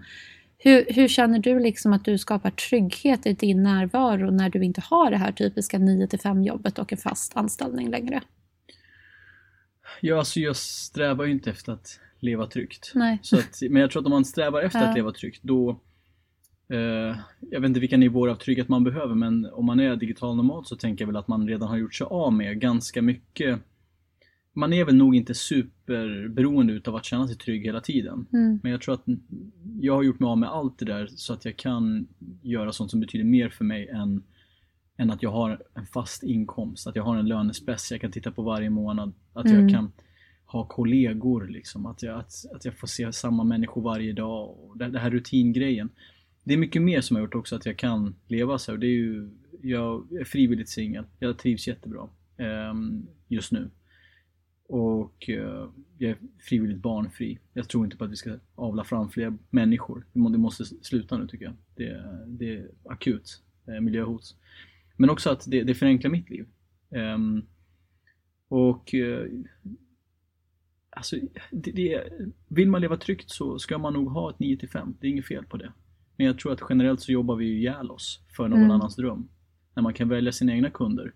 hur, 0.65 0.85
hur, 0.89 1.07
känner 1.07 1.39
du 1.39 1.59
liksom 1.59 1.93
att 1.93 2.05
du 2.05 2.17
skapar 2.17 2.49
trygghet 2.49 3.25
i 3.25 3.33
din 3.33 3.63
närvaro 3.63 4.31
när 4.31 4.49
du 4.49 4.63
inte 4.63 4.81
har 4.81 5.11
det 5.11 5.17
här 5.17 5.31
typiska 5.31 5.79
9 5.79 6.07
5 6.23 6.43
jobbet 6.43 6.79
och 6.79 6.91
en 6.91 6.97
fast 6.97 7.37
anställning 7.37 7.89
längre? 7.89 8.21
Ja, 10.01 10.17
alltså 10.17 10.39
jag 10.39 10.55
strävar 10.55 11.25
ju 11.25 11.31
inte 11.31 11.49
efter 11.49 11.71
att 11.71 11.99
leva 12.19 12.47
tryggt. 12.47 12.91
Nej. 12.95 13.19
Så 13.21 13.37
att, 13.37 13.61
men 13.69 13.81
jag 13.81 13.91
tror 13.91 14.01
att 14.01 14.05
om 14.05 14.11
man 14.11 14.25
strävar 14.25 14.61
efter 14.61 14.79
ja. 14.79 14.85
att 14.85 14.95
leva 14.95 15.11
tryggt 15.11 15.43
då 15.43 15.69
eh, 16.69 17.17
Jag 17.39 17.61
vet 17.61 17.67
inte 17.67 17.79
vilka 17.79 17.97
nivåer 17.97 18.29
av 18.29 18.35
trygghet 18.35 18.69
man 18.69 18.83
behöver 18.83 19.15
men 19.15 19.45
om 19.45 19.65
man 19.65 19.79
är 19.79 19.95
digital 19.95 20.35
nomad 20.35 20.67
så 20.67 20.75
tänker 20.75 21.03
jag 21.03 21.07
väl 21.07 21.17
att 21.17 21.27
man 21.27 21.47
redan 21.47 21.69
har 21.69 21.77
gjort 21.77 21.95
sig 21.95 22.07
av 22.09 22.33
med 22.33 22.59
ganska 22.59 23.01
mycket 23.01 23.59
man 24.57 24.73
är 24.73 24.85
väl 24.85 24.95
nog 24.95 25.15
inte 25.15 25.33
superberoende 25.33 26.73
utav 26.73 26.95
att 26.95 27.05
känna 27.05 27.27
sig 27.27 27.37
trygg 27.37 27.65
hela 27.65 27.81
tiden. 27.81 28.25
Mm. 28.33 28.59
Men 28.63 28.71
jag 28.71 28.81
tror 28.81 28.93
att 28.93 29.03
jag 29.81 29.95
har 29.95 30.03
gjort 30.03 30.19
mig 30.19 30.27
av 30.27 30.37
med 30.37 30.49
allt 30.49 30.79
det 30.79 30.85
där 30.85 31.07
så 31.07 31.33
att 31.33 31.45
jag 31.45 31.57
kan 31.57 32.07
göra 32.41 32.71
sånt 32.71 32.91
som 32.91 32.99
betyder 32.99 33.25
mer 33.25 33.49
för 33.49 33.65
mig 33.65 33.87
än, 33.87 34.23
än 34.97 35.11
att 35.11 35.23
jag 35.23 35.31
har 35.31 35.63
en 35.73 35.85
fast 35.85 36.23
inkomst. 36.23 36.87
Att 36.87 36.95
jag 36.95 37.03
har 37.03 37.17
en 37.17 37.27
lönespec 37.27 37.91
jag 37.91 38.01
kan 38.01 38.11
titta 38.11 38.31
på 38.31 38.41
varje 38.41 38.69
månad. 38.69 39.13
Att 39.33 39.45
mm. 39.45 39.61
jag 39.61 39.71
kan 39.71 39.91
ha 40.45 40.65
kollegor, 40.67 41.47
liksom. 41.47 41.85
att, 41.85 42.03
jag, 42.03 42.19
att, 42.19 42.45
att 42.55 42.65
jag 42.65 42.77
får 42.77 42.87
se 42.87 43.13
samma 43.13 43.43
människor 43.43 43.81
varje 43.81 44.13
dag. 44.13 44.49
Och 44.59 44.77
det, 44.77 44.89
det 44.89 44.99
här 44.99 45.11
rutingrejen. 45.11 45.89
Det 46.43 46.53
är 46.53 46.57
mycket 46.57 46.81
mer 46.81 47.01
som 47.01 47.15
har 47.15 47.21
gjort 47.21 47.35
också 47.35 47.55
att 47.55 47.65
jag 47.65 47.77
kan 47.77 48.15
leva 48.27 48.57
så. 48.57 48.75
Det 48.75 48.87
är 48.87 48.97
ju, 48.97 49.29
jag 49.61 50.13
är 50.13 50.23
frivilligt 50.23 50.69
singel. 50.69 51.05
Jag 51.19 51.37
trivs 51.37 51.67
jättebra 51.67 52.09
um, 52.37 53.07
just 53.27 53.51
nu. 53.51 53.69
Och 54.67 55.29
uh, 55.29 55.69
jag 55.97 56.11
är 56.11 56.17
frivilligt 56.39 56.77
barnfri. 56.77 57.39
Jag 57.53 57.69
tror 57.69 57.85
inte 57.85 57.97
på 57.97 58.03
att 58.03 58.11
vi 58.11 58.15
ska 58.15 58.39
avla 58.55 58.83
fram 58.83 59.09
fler 59.09 59.37
människor. 59.49 60.05
Det 60.13 60.37
måste 60.37 60.65
sluta 60.65 61.17
nu 61.17 61.27
tycker 61.27 61.45
jag. 61.45 61.53
Det, 61.75 62.03
det 62.27 62.55
är 62.55 62.71
akut 62.83 63.43
eh, 63.67 63.81
miljöhot. 63.81 64.35
Men 64.97 65.09
också 65.09 65.29
att 65.29 65.43
det, 65.47 65.63
det 65.63 65.75
förenklar 65.75 66.11
mitt 66.11 66.29
liv. 66.29 66.45
Um, 66.89 67.45
och 68.47 68.93
uh, 68.93 69.25
alltså, 70.89 71.15
det, 71.51 71.71
det, 71.71 72.03
vill 72.47 72.69
man 72.69 72.81
leva 72.81 72.97
tryggt 72.97 73.29
så 73.29 73.59
ska 73.59 73.77
man 73.77 73.93
nog 73.93 74.11
ha 74.11 74.29
ett 74.29 74.39
9 74.39 74.67
5. 74.67 74.97
Det 74.99 75.07
är 75.07 75.11
inget 75.11 75.27
fel 75.27 75.45
på 75.45 75.57
det. 75.57 75.73
Men 76.17 76.27
jag 76.27 76.39
tror 76.39 76.51
att 76.51 76.61
generellt 76.69 77.01
så 77.01 77.11
jobbar 77.11 77.35
vi 77.35 77.45
ihjäl 77.45 77.91
oss 77.91 78.23
för 78.35 78.47
någon 78.47 78.59
mm. 78.59 78.71
annans 78.71 78.95
dröm. 78.95 79.29
När 79.73 79.83
man 79.83 79.93
kan 79.93 80.09
välja 80.09 80.31
sina 80.31 80.53
egna 80.53 80.69
kunder. 80.69 81.13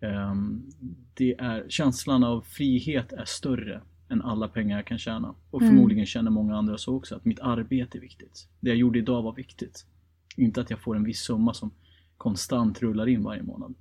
Um, 0.00 0.72
det 1.14 1.34
är, 1.38 1.64
känslan 1.68 2.24
av 2.24 2.40
frihet 2.40 3.12
är 3.12 3.24
större 3.24 3.80
än 4.08 4.22
alla 4.22 4.48
pengar 4.48 4.76
jag 4.76 4.86
kan 4.86 4.98
tjäna. 4.98 5.34
Och 5.50 5.62
mm. 5.62 5.72
förmodligen 5.72 6.06
känner 6.06 6.30
många 6.30 6.56
andra 6.56 6.78
så 6.78 6.96
också, 6.96 7.14
att 7.14 7.24
mitt 7.24 7.40
arbete 7.40 7.98
är 7.98 8.00
viktigt. 8.00 8.48
Det 8.60 8.68
jag 8.68 8.78
gjorde 8.78 8.98
idag 8.98 9.22
var 9.22 9.32
viktigt. 9.32 9.86
Inte 10.36 10.60
att 10.60 10.70
jag 10.70 10.78
får 10.78 10.96
en 10.96 11.04
viss 11.04 11.20
summa 11.20 11.54
som 11.54 11.70
konstant 12.16 12.82
rullar 12.82 13.08
in 13.08 13.22
varje 13.22 13.42
månad. 13.42 13.74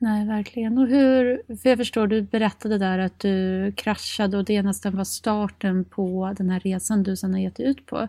Nej, 0.00 0.26
verkligen. 0.26 0.78
Och 0.78 0.88
hur, 0.88 1.42
för 1.56 1.68
jag 1.68 1.78
förstår, 1.78 2.06
du 2.06 2.22
berättade 2.22 2.78
där 2.78 2.98
att 2.98 3.18
du 3.18 3.72
kraschade 3.76 4.36
och 4.36 4.44
det 4.44 4.62
nästan 4.62 4.96
var 4.96 5.04
starten 5.04 5.84
på 5.84 6.34
den 6.36 6.50
här 6.50 6.60
resan 6.60 7.02
du 7.02 7.16
sedan 7.16 7.32
har 7.32 7.40
gett 7.40 7.56
dig 7.56 7.66
ut 7.66 7.86
på. 7.86 8.08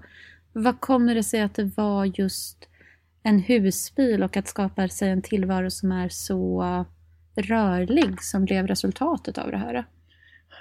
Vad 0.53 0.79
kommer 0.79 1.15
det 1.15 1.23
sig 1.23 1.41
att 1.41 1.53
det 1.53 1.77
var 1.77 2.05
just 2.05 2.69
en 3.23 3.39
husbil 3.39 4.23
och 4.23 4.37
att 4.37 4.47
skapa 4.47 4.87
sig 4.87 5.09
en 5.09 5.21
tillvaro 5.21 5.69
som 5.69 5.91
är 5.91 6.09
så 6.09 6.85
rörlig 7.35 8.21
som 8.23 8.45
blev 8.45 8.67
resultatet 8.67 9.37
av 9.37 9.51
det 9.51 9.57
här? 9.57 9.85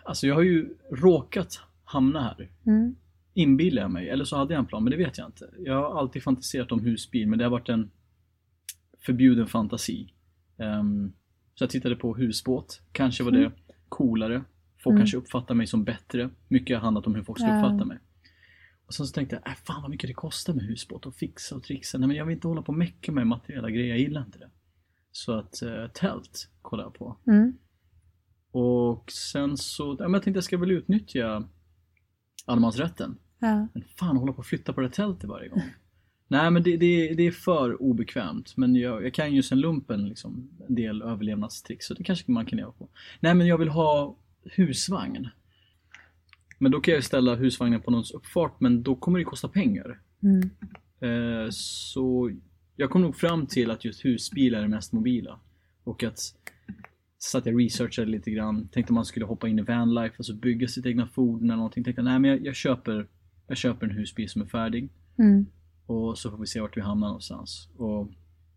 Alltså 0.05 0.27
jag 0.27 0.35
har 0.35 0.43
ju 0.43 0.69
råkat 0.91 1.61
hamna 1.85 2.23
här. 2.23 2.51
Mm. 2.67 2.95
Inbillar 3.35 3.83
jag 3.83 3.91
mig, 3.91 4.09
eller 4.09 4.25
så 4.25 4.37
hade 4.37 4.55
jag 4.55 4.61
en 4.61 4.67
plan, 4.67 4.85
men 4.85 4.91
det 4.91 4.97
vet 4.97 5.19
jag 5.19 5.29
inte. 5.29 5.51
Jag 5.59 5.75
har 5.75 6.01
alltid 6.01 6.23
fantiserat 6.23 6.73
om 6.73 6.81
husbil, 6.81 7.29
men 7.29 7.39
det 7.39 7.45
har 7.45 7.51
varit 7.51 7.69
en 7.69 7.91
förbjuden 8.99 9.47
fantasi. 9.47 10.13
Um, 10.57 11.13
så 11.55 11.65
jag 11.65 11.71
tittade 11.71 11.97
på 11.97 12.17
husbåt. 12.17 12.81
Kanske 12.93 13.25
var 13.25 13.31
det 13.31 13.39
mm. 13.39 13.53
coolare. 13.89 14.45
Folk 14.83 14.93
mm. 14.93 15.01
kanske 15.01 15.17
uppfattar 15.17 15.55
mig 15.55 15.67
som 15.67 15.85
bättre. 15.85 16.31
Mycket 16.49 16.77
har 16.77 16.83
handlat 16.83 17.07
om 17.07 17.15
hur 17.15 17.23
folk 17.23 17.39
ska 17.39 17.57
uppfatta 17.57 17.85
mig. 17.85 17.99
Och 18.89 18.95
sen 18.95 19.07
så 19.07 19.13
tänkte 19.13 19.37
jag, 19.37 19.53
äh, 19.53 19.57
fan 19.65 19.83
vad 19.83 19.91
mycket 19.91 20.09
det 20.09 20.15
kostar 20.15 20.55
med 20.55 20.65
husbåt 20.65 21.07
och 21.07 21.15
fixa 21.15 21.57
och 21.57 21.63
trixa. 21.63 21.99
Nej 21.99 22.09
men 22.09 22.17
jag 22.17 22.25
vill 22.25 22.35
inte 22.35 22.49
hålla 22.49 22.63
på 22.63 22.73
och 22.73 22.79
mecka 22.79 23.13
med 23.13 23.27
materiella 23.27 23.71
grejer, 23.71 23.89
jag 23.89 23.99
gillar 23.99 24.25
inte 24.25 24.39
det. 24.39 24.51
Så 25.13 25.33
att 25.33 25.63
eh, 25.63 25.87
tält 25.87 26.51
kollar 26.63 26.85
jag 26.85 26.95
på. 26.95 27.17
Mm. 27.27 27.59
Och 28.51 29.13
sen 29.13 29.57
så, 29.57 29.97
ja, 29.99 30.05
men 30.05 30.13
jag 30.13 30.23
tänkte 30.23 30.37
jag 30.37 30.45
ska 30.45 30.59
väl 30.59 30.71
utnyttja 30.71 31.49
allemansrätten. 32.45 33.19
Ja. 33.39 33.69
Men 33.73 33.85
fan 33.97 34.17
hålla 34.17 34.33
på 34.33 34.39
och 34.39 34.47
flytta 34.47 34.73
på 34.73 34.81
det 34.81 34.91
tältet 34.91 35.31
varje 35.31 35.49
gång. 35.49 35.63
Nej 36.29 36.51
men 36.51 36.63
det, 36.63 36.77
det, 36.77 37.15
det 37.15 37.27
är 37.27 37.31
för 37.31 37.83
obekvämt. 37.83 38.57
Men 38.57 38.77
jag, 38.77 39.05
jag 39.05 39.15
kan 39.15 39.35
ju 39.35 39.43
sen 39.43 39.61
lumpen 39.61 40.09
liksom, 40.09 40.51
en 40.69 40.75
del 40.75 41.03
överlevnadstricks 41.03 41.87
så 41.87 41.95
det 41.95 42.05
kanske 42.05 42.33
man 42.33 42.47
kan 42.47 42.57
leva 42.57 42.73
på. 42.73 42.89
Nej 43.21 43.35
men 43.35 43.47
jag 43.47 43.59
vill 43.59 43.69
ha 43.69 44.17
husvagn. 44.45 45.29
Men 46.59 46.73
då 46.73 46.81
kan 46.81 46.95
jag 46.95 47.05
ställa 47.05 47.35
husvagnen 47.35 47.81
på 47.81 47.91
någons 47.91 48.11
uppfart 48.11 48.61
men 48.61 48.83
då 48.83 48.97
kommer 48.97 49.19
det 49.19 49.25
kosta 49.25 49.49
pengar. 49.49 50.01
Mm. 50.23 50.51
Eh, 51.01 51.51
så 51.51 52.31
jag 52.77 52.91
kom 52.91 53.03
nog 53.03 53.17
fram 53.17 53.47
till 53.47 53.71
att 53.71 53.85
just 53.85 54.05
husbilar 54.05 54.63
är 54.63 54.69
mest 54.69 54.93
mobila. 54.93 55.41
Och 55.85 56.03
att 56.03 56.19
så 57.19 57.39
att 57.39 57.47
jag 57.47 57.61
researchade 57.61 58.11
lite 58.11 58.31
grann, 58.31 58.69
tänkte 58.69 58.93
man 58.93 59.05
skulle 59.05 59.27
hoppa 59.27 59.49
in 59.49 59.59
i 59.59 59.63
vanlife, 59.63 60.15
alltså 60.19 60.35
bygga 60.35 60.69
sitt 60.69 60.87
egna 60.87 61.07
fordon 61.07 61.45
eller 61.45 61.57
någonting. 61.57 61.85
Tänkte 61.85 62.03
nej 62.03 62.19
men 62.19 62.31
jag, 62.31 62.47
jag, 62.47 62.55
köper, 62.55 63.07
jag 63.47 63.57
köper 63.57 63.87
en 63.87 63.97
husbil 63.97 64.29
som 64.29 64.43
är 64.43 64.47
färdig. 64.47 64.91
Mm. 65.19 65.47
Och 65.87 66.19
så 66.19 66.31
får 66.31 66.39
vi 66.39 66.47
se 66.47 66.61
vart 66.61 66.77
vi 66.77 66.81
hamnar 66.81 67.07
någonstans. 67.07 67.69
Och 67.77 68.11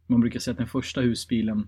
man 0.08 0.22
brukar 0.22 0.40
säga 0.40 0.52
att 0.52 0.58
den 0.58 0.68
första 0.68 1.02
husbilen 1.02 1.68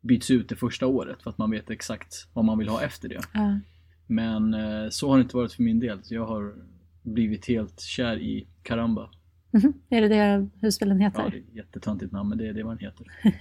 byts 0.00 0.30
ut 0.30 0.48
det 0.48 0.56
första 0.56 0.86
året 0.86 1.22
för 1.22 1.30
att 1.30 1.38
man 1.38 1.50
vet 1.50 1.70
exakt 1.70 2.28
vad 2.32 2.44
man 2.44 2.58
vill 2.58 2.68
ha 2.68 2.82
efter 2.82 3.08
det. 3.08 3.20
Ja. 3.34 3.60
Men 4.06 4.54
eh, 4.54 4.88
så 4.90 5.08
har 5.10 5.16
det 5.16 5.22
inte 5.22 5.36
varit 5.36 5.52
för 5.52 5.62
min 5.62 5.80
del. 5.80 6.00
Jag 6.10 6.26
har 6.26 6.54
blivit 7.02 7.48
helt 7.48 7.80
kär 7.80 8.16
i 8.16 8.46
Caramba. 8.62 9.10
Mhm. 9.50 9.72
Är 9.88 10.00
det 10.00 10.08
det 10.08 10.48
husbilen 10.60 11.00
heter? 11.00 11.22
Ja, 11.22 11.30
det 11.30 11.36
är 11.36 11.40
ett 11.40 11.54
jättetöntigt 11.54 12.12
namn 12.12 12.28
men 12.28 12.38
det 12.38 12.48
är 12.48 12.52
det 12.52 12.62
den 12.62 12.78
heter. 12.78 13.06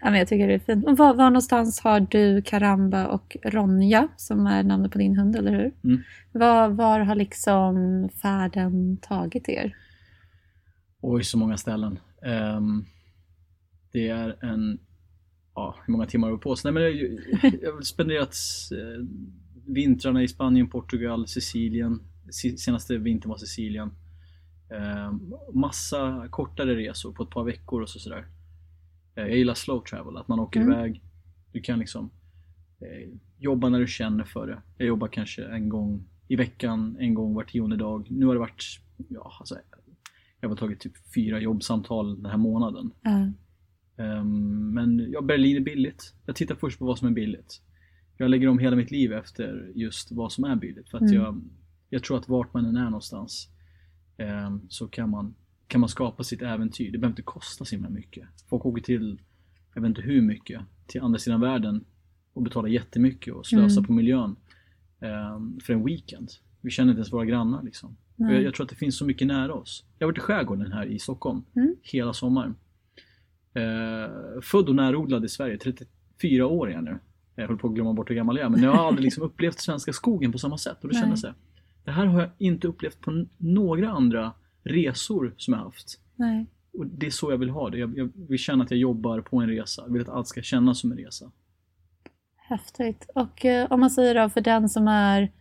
Ja, 0.00 0.10
men 0.10 0.14
jag 0.14 0.28
tycker 0.28 0.48
det 0.48 0.54
är 0.54 0.58
fint. 0.58 0.86
Och 0.86 0.96
var, 0.96 1.14
var 1.14 1.30
någonstans 1.30 1.80
har 1.80 2.00
du 2.00 2.42
Karamba 2.42 3.06
och 3.06 3.36
Ronja 3.44 4.08
som 4.16 4.46
är 4.46 4.62
namnet 4.62 4.92
på 4.92 4.98
din 4.98 5.16
hund, 5.16 5.36
eller 5.36 5.50
hur? 5.50 5.72
Mm. 5.84 6.02
Var, 6.32 6.68
var 6.68 7.00
har 7.00 7.14
liksom 7.14 8.08
färden 8.22 8.96
tagit 8.96 9.48
er? 9.48 9.76
Oj, 11.00 11.24
så 11.24 11.38
många 11.38 11.56
ställen. 11.56 11.98
Ehm, 12.26 12.84
det 13.92 14.08
är 14.08 14.44
en... 14.44 14.78
Ja, 15.54 15.76
hur 15.86 15.92
många 15.92 16.06
timmar 16.06 16.28
har 16.28 16.36
vi 16.36 16.40
på 16.40 16.50
oss? 16.50 16.64
Nej, 16.64 16.72
men 16.72 16.82
jag, 16.82 16.94
jag 17.62 17.72
har 17.72 17.82
spenderat 17.82 18.36
eh, 18.72 19.06
vintrarna 19.66 20.22
i 20.22 20.28
Spanien, 20.28 20.68
Portugal, 20.68 21.26
Sicilien. 21.28 22.00
Si- 22.30 22.56
Senaste 22.58 22.98
vintern 22.98 23.30
var 23.30 23.36
Sicilien. 23.36 23.90
Ehm, 24.70 25.32
massa 25.54 26.28
kortare 26.30 26.76
resor 26.76 27.12
på 27.12 27.22
ett 27.22 27.30
par 27.30 27.44
veckor 27.44 27.82
och 27.82 27.88
så 27.88 27.98
sådär. 27.98 28.26
Eh, 29.14 29.26
jag 29.26 29.36
gillar 29.36 29.54
slow 29.54 29.80
travel, 29.84 30.16
att 30.16 30.28
man 30.28 30.40
åker 30.40 30.60
Mm. 30.60 30.72
iväg. 30.72 31.02
Du 31.52 31.60
kan 31.60 31.78
liksom 31.78 32.10
eh, 32.80 33.08
jobba 33.38 33.68
när 33.68 33.80
du 33.80 33.86
känner 33.86 34.24
för 34.24 34.46
det. 34.46 34.62
Jag 34.78 34.88
jobbar 34.88 35.08
kanske 35.08 35.44
en 35.44 35.68
gång 35.68 36.04
i 36.28 36.36
veckan, 36.36 36.96
en 37.00 37.14
gång 37.14 37.34
var 37.34 37.44
tionde 37.44 37.76
dag. 37.76 38.06
Nu 38.10 38.26
har 38.26 38.34
det 38.34 38.40
varit, 38.40 38.64
ja 39.08 39.32
alltså, 39.40 39.56
jag 40.40 40.48
har 40.48 40.56
tagit 40.56 40.80
typ 40.80 40.92
fyra 41.14 41.40
jobbsamtal 41.40 42.22
den 42.22 42.30
här 42.30 42.38
månaden. 42.38 42.90
Ja. 43.02 43.10
Ehm, 44.04 44.74
men 44.74 45.10
ja, 45.12 45.20
Berlin 45.20 45.56
är 45.56 45.60
billigt. 45.60 46.14
Jag 46.26 46.36
tittar 46.36 46.54
först 46.54 46.78
på 46.78 46.84
vad 46.84 46.98
som 46.98 47.08
är 47.08 47.12
billigt. 47.12 47.62
Jag 48.22 48.30
lägger 48.30 48.48
om 48.48 48.58
hela 48.58 48.76
mitt 48.76 48.90
liv 48.90 49.12
efter 49.12 49.72
just 49.74 50.12
vad 50.12 50.32
som 50.32 50.44
är 50.44 50.56
billigt. 50.56 50.88
För 50.90 50.98
att 50.98 51.02
Mm. 51.02 51.14
jag, 51.14 51.42
jag 51.88 52.02
tror 52.04 52.18
att 52.18 52.28
vart 52.28 52.54
man 52.54 52.64
än 52.66 52.76
är 52.76 52.84
någonstans 52.84 53.48
ehm, 54.16 54.60
så 54.68 54.88
kan 54.88 55.10
man, 55.10 55.34
kan 55.66 55.80
man 55.80 55.88
skapa 55.88 56.22
sitt 56.24 56.42
äventyr. 56.42 56.92
Det 56.92 56.98
behöver 56.98 57.12
inte 57.12 57.22
kosta 57.22 57.64
så 57.64 57.74
himla 57.74 57.90
mycket. 57.90 58.24
Folk 58.48 58.66
åker 58.66 58.82
till, 58.82 59.20
jag 59.74 59.82
vet 59.82 59.88
inte 59.88 60.02
hur 60.02 60.22
mycket, 60.22 60.60
till 60.86 61.00
andra 61.00 61.18
sidan 61.18 61.40
världen 61.40 61.84
och 62.32 62.42
betalar 62.42 62.68
jättemycket 62.68 63.34
och 63.34 63.46
slösar 63.46 63.78
Mm. 63.80 63.86
på 63.86 63.92
miljön 63.92 64.36
ehm, 65.00 65.60
för 65.60 65.72
en 65.72 65.84
weekend. 65.84 66.30
Vi 66.60 66.70
känner 66.70 66.90
inte 66.92 66.98
ens 66.98 67.12
våra 67.12 67.24
grannar 67.24 67.62
liksom. 67.62 67.96
Jag, 68.16 68.42
jag 68.42 68.54
tror 68.54 68.64
att 68.64 68.70
det 68.70 68.76
finns 68.76 68.96
så 68.98 69.06
mycket 69.06 69.26
nära 69.26 69.54
oss. 69.54 69.84
Jag 69.98 70.06
har 70.06 70.12
varit 70.12 70.18
i 70.18 70.20
skärgården 70.20 70.72
här 70.72 70.86
i 70.86 70.98
Stockholm 70.98 71.44
Mm. 71.56 71.76
hela 71.82 72.12
sommaren. 72.12 72.54
Eh, 73.54 74.40
född 74.42 74.68
och 74.68 74.74
närodlad 74.74 75.24
i 75.24 75.28
Sverige, 75.28 75.58
34 75.58 76.46
år 76.46 76.68
är 76.68 76.72
jag 76.72 76.84
nu. 76.84 76.98
Jag 77.34 77.46
håller 77.46 77.58
på 77.58 77.68
att 77.68 77.74
glömma 77.74 77.92
bort 77.92 78.10
hur 78.10 78.14
gammal 78.14 78.36
jag 78.36 78.46
är, 78.46 78.50
men 78.50 78.62
jag 78.62 78.72
har 78.72 78.86
aldrig 78.86 79.04
liksom 79.04 79.22
upplevt 79.22 79.60
svenska 79.60 79.92
skogen 79.92 80.32
på 80.32 80.38
samma 80.38 80.58
sätt. 80.58 80.76
Och 80.82 80.88
då 80.88 80.94
kände 80.94 81.16
jag 81.22 81.34
det 81.84 81.90
här 81.90 82.06
har 82.06 82.20
jag 82.20 82.30
inte 82.38 82.68
upplevt 82.68 83.00
på 83.00 83.26
några 83.38 83.90
andra 83.90 84.32
resor 84.62 85.34
som 85.36 85.54
jag 85.54 85.60
haft. 85.60 86.00
Nej. 86.16 86.46
Och 86.72 86.86
det 86.86 87.06
är 87.06 87.10
så 87.10 87.30
jag 87.30 87.38
vill 87.38 87.50
ha 87.50 87.70
det. 87.70 87.78
Jag, 87.78 87.98
jag 87.98 88.10
vill 88.14 88.38
känna 88.38 88.64
att 88.64 88.70
jag 88.70 88.80
jobbar 88.80 89.20
på 89.20 89.40
en 89.40 89.48
resa. 89.48 89.82
Jag 89.86 89.92
vill 89.92 90.02
att 90.02 90.08
allt 90.08 90.28
ska 90.28 90.42
kännas 90.42 90.78
som 90.78 90.92
en 90.92 90.98
resa. 90.98 91.30
Häftigt. 92.36 93.10
Och 93.14 93.44
eh, 93.44 93.72
om 93.72 93.80
man 93.80 93.90
säger 93.90 94.14
då 94.14 94.28
för 94.28 94.40
den 94.40 94.68
som 94.68 94.88
är 94.88 95.32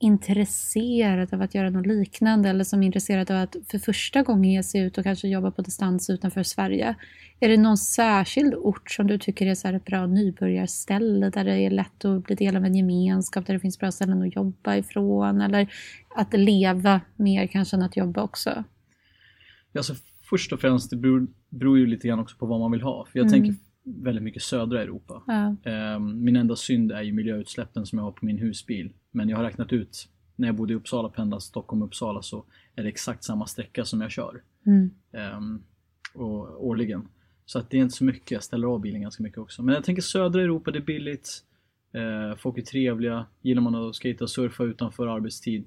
intresserad 0.00 1.34
av 1.34 1.42
att 1.42 1.54
göra 1.54 1.70
något 1.70 1.86
liknande 1.86 2.48
eller 2.48 2.64
som 2.64 2.82
är 2.82 2.86
intresserad 2.86 3.30
av 3.30 3.36
att 3.36 3.56
för 3.70 3.78
första 3.78 4.22
gången 4.22 4.50
ge 4.50 4.62
sig 4.62 4.80
ut 4.80 4.98
och 4.98 5.04
kanske 5.04 5.28
jobba 5.28 5.50
på 5.50 5.62
distans 5.62 6.10
utanför 6.10 6.42
Sverige. 6.42 6.94
Är 7.40 7.48
det 7.48 7.56
någon 7.56 7.78
särskild 7.78 8.54
ort 8.54 8.90
som 8.90 9.06
du 9.06 9.18
tycker 9.18 9.46
är 9.46 9.54
så 9.54 9.68
ett 9.68 9.84
bra 9.84 10.06
nybörjarställe 10.06 11.30
där 11.30 11.44
det 11.44 11.60
är 11.60 11.70
lätt 11.70 12.04
att 12.04 12.24
bli 12.24 12.34
del 12.34 12.56
av 12.56 12.64
en 12.64 12.74
gemenskap, 12.74 13.46
där 13.46 13.54
det 13.54 13.60
finns 13.60 13.78
bra 13.78 13.90
ställen 13.90 14.22
att 14.22 14.36
jobba 14.36 14.76
ifrån 14.76 15.40
eller 15.40 15.72
att 16.16 16.34
leva 16.34 17.00
mer 17.16 17.46
kanske 17.46 17.76
än 17.76 17.82
att 17.82 17.96
jobba 17.96 18.22
också? 18.22 18.64
Alltså, 19.74 19.94
först 20.30 20.52
och 20.52 20.60
främst, 20.60 20.90
det 20.90 20.96
beror, 20.96 21.26
beror 21.48 21.78
ju 21.78 21.86
lite 21.86 22.08
grann 22.08 22.18
också 22.18 22.36
på 22.36 22.46
vad 22.46 22.60
man 22.60 22.70
vill 22.70 22.82
ha. 22.82 23.06
För 23.12 23.18
jag 23.18 23.26
Mm. 23.26 23.32
tänker 23.32 23.67
väldigt 23.96 24.24
mycket 24.24 24.42
södra 24.42 24.82
Europa. 24.82 25.22
Ja. 25.26 25.70
Ehm, 25.70 26.24
Min 26.24 26.36
enda 26.36 26.56
synd 26.56 26.92
är 26.92 27.02
ju 27.02 27.12
miljöutsläppen 27.12 27.86
som 27.86 27.98
jag 27.98 28.04
har 28.04 28.12
på 28.12 28.26
min 28.26 28.38
husbil. 28.38 28.92
Men 29.10 29.28
jag 29.28 29.36
har 29.36 29.44
räknat 29.44 29.72
ut, 29.72 30.08
när 30.36 30.48
jag 30.48 30.54
bodde 30.54 30.72
i 30.72 30.76
Uppsala, 30.76 31.08
pendlade 31.08 31.40
Stockholm-Uppsala, 31.42 32.22
så 32.22 32.44
är 32.76 32.82
det 32.82 32.88
exakt 32.88 33.24
samma 33.24 33.46
sträcka 33.46 33.84
som 33.84 34.00
jag 34.00 34.10
kör. 34.10 34.42
Mm. 34.66 34.90
ehm, 35.12 35.62
och, 36.14 36.66
årligen. 36.66 37.08
Så 37.46 37.58
att 37.58 37.70
det 37.70 37.76
är 37.76 37.82
inte 37.82 37.96
så 37.96 38.04
mycket, 38.04 38.30
jag 38.30 38.42
ställer 38.42 38.66
av 38.66 38.80
bilen 38.80 39.00
ganska 39.02 39.22
mycket 39.22 39.38
också. 39.38 39.62
Men 39.62 39.74
jag 39.74 39.84
tänker 39.84 40.02
södra 40.02 40.42
Europa, 40.42 40.70
det 40.70 40.78
är 40.78 40.82
billigt. 40.82 41.44
Eh, 41.92 42.36
folk 42.36 42.58
är 42.58 42.62
trevliga. 42.62 43.26
Gillar 43.42 43.62
man 43.62 43.74
att 43.74 43.94
skata 43.94 44.24
och 44.24 44.30
surfa 44.30 44.64
utanför 44.64 45.06
arbetstid 45.06 45.64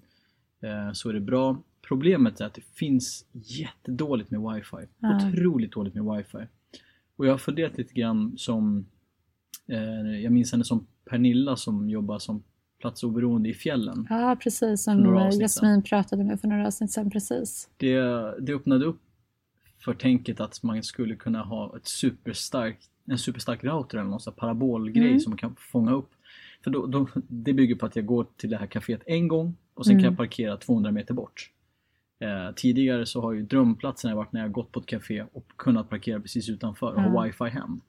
eh, 0.62 0.92
så 0.94 1.10
är 1.10 1.14
det 1.14 1.20
bra. 1.20 1.64
Problemet 1.88 2.42
är 2.42 2.46
att 2.46 2.54
det 2.54 2.62
finns 2.74 3.26
jättedåligt 3.34 4.32
med 4.32 4.42
wifi. 4.42 4.88
Ja. 5.00 5.18
Otroligt 5.18 5.72
dåligt 5.72 5.94
med 5.94 6.18
wifi. 6.18 6.48
Och 7.16 7.26
jag 7.28 7.32
har 7.32 7.38
funderat 7.38 7.78
lite 7.78 7.94
grann 7.94 8.34
som, 8.38 8.86
eh, 9.68 10.20
jag 10.24 10.32
minns 10.32 10.52
henne 10.52 10.64
som 10.64 10.88
Pernilla 11.10 11.56
som 11.56 11.90
jobbar 11.90 12.20
som 12.20 12.44
platsoberoende 12.80 13.50
i 13.50 13.54
fjällen. 13.54 14.08
ja, 14.10 14.38
precis 14.44 14.84
som 14.84 15.04
Jasmin 15.40 15.82
pratade 15.84 16.24
med 16.24 16.40
för 16.42 16.48
några 16.48 16.68
avsnitt 16.68 16.92
sedan. 16.92 17.10
Precis. 17.12 17.70
det, 17.78 17.96
det 18.40 18.54
öppnade 18.54 18.86
upp 18.86 19.00
för 19.86 19.94
tänket 19.94 20.40
att 20.40 20.64
man 20.64 20.84
skulle 20.84 21.16
kunna 21.16 21.44
ha 21.44 21.76
ett 21.78 21.88
superstarkt, 21.88 22.90
en 23.06 23.18
superstark 23.18 23.64
router 23.64 23.98
eller 23.98 24.10
någon 24.10 24.20
sån 24.20 24.34
parabolgrej 24.34 25.08
Mm. 25.08 25.20
som 25.20 25.30
man 25.32 25.38
kan 25.38 25.56
fånga 25.60 25.92
upp. 25.94 26.10
För 26.64 26.72
då, 26.72 26.86
då, 26.86 27.08
det 27.28 27.54
bygger 27.54 27.76
på 27.76 27.86
att 27.86 27.96
jag 27.96 28.06
går 28.06 28.26
till 28.38 28.50
det 28.50 28.58
här 28.58 28.68
kaféet 28.68 29.02
en 29.06 29.28
gång 29.28 29.56
och 29.74 29.86
sen 29.86 29.94
kan 29.96 30.00
Mm. 30.00 30.12
jag 30.12 30.18
parkera 30.18 30.58
200 30.58 30.92
meter 30.92 31.14
bort. 31.14 31.50
Eh, 32.22 32.52
tidigare 32.56 33.06
så 33.06 33.22
har 33.22 33.34
ju 33.34 33.42
drömplatsen 33.44 34.16
varit 34.16 34.34
när 34.34 34.42
jag 34.42 34.52
gått 34.52 34.72
på 34.72 34.80
ett 34.80 34.86
café 34.86 35.26
och 35.34 35.48
kunnat 35.58 35.90
parkera 35.90 36.20
precis 36.20 36.50
utanför 36.50 36.94
och 36.94 37.02
ha 37.02 37.14
Ja. 37.14 37.24
wifi 37.24 37.44
hem. 37.50 37.82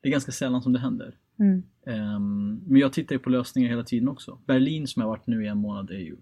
Det 0.00 0.08
är 0.08 0.12
ganska 0.12 0.32
sällan 0.32 0.62
som 0.62 0.72
det 0.72 0.78
händer. 0.78 1.14
Mm. 1.38 1.62
Ehm, 1.86 2.60
men 2.66 2.80
jag 2.80 2.92
tittar 2.92 3.14
ju 3.14 3.18
på 3.18 3.30
lösningar 3.30 3.68
hela 3.70 3.82
tiden 3.84 4.08
också. 4.08 4.38
Berlin 4.46 4.86
som 4.86 5.00
jag 5.00 5.08
varit 5.08 5.26
nu 5.26 5.44
i 5.44 5.48
en 5.48 5.58
månad 5.58 5.90
är 5.90 5.98
ju 5.98 6.16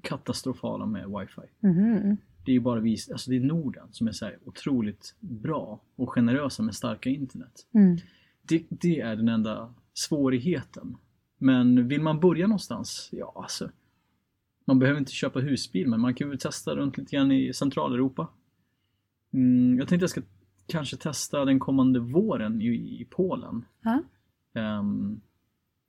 katastrofala 0.00 0.86
med 0.86 1.06
wifi. 1.08 1.40
Mhm. 1.60 2.16
Det 2.44 2.50
är 2.50 2.54
ju 2.54 2.60
bara 2.60 2.80
vi, 2.80 2.96
alltså 3.12 3.30
det 3.30 3.36
är 3.36 3.40
Norden 3.40 3.88
som 3.90 4.08
är 4.08 4.12
så 4.12 4.30
otroligt 4.44 5.14
bra 5.20 5.80
och 5.96 6.10
generösa 6.10 6.62
med 6.62 6.74
starka 6.74 7.10
internet. 7.10 7.66
Mm. 7.74 7.96
Det, 8.42 8.66
det 8.68 9.00
är 9.00 9.16
den 9.16 9.28
enda 9.28 9.74
svårigheten. 9.94 10.96
Men 11.38 11.88
vill 11.88 12.00
man 12.02 12.20
börja 12.20 12.46
någonstans? 12.46 13.08
Ja, 13.12 13.32
alltså. 13.36 13.70
Man 14.68 14.78
behöver 14.78 14.98
inte 14.98 15.12
köpa 15.12 15.40
husbil, 15.40 15.88
men 15.88 16.00
man 16.00 16.14
kan 16.14 16.28
väl 16.28 16.38
testa 16.38 16.76
runt 16.76 16.98
lite 16.98 17.16
grann 17.16 17.32
i 17.32 17.52
Centraleuropa. 17.52 18.28
Mm, 19.32 19.78
jag 19.78 19.88
tänkte 19.88 20.02
jag 20.02 20.10
ska 20.10 20.22
kanske 20.66 20.96
testa 20.96 21.44
den 21.44 21.58
kommande 21.58 22.00
våren 22.00 22.60
i, 22.60 22.66
i 23.00 23.06
Polen. 23.10 23.64
Ja. 23.82 24.02
Ehm, 24.60 25.20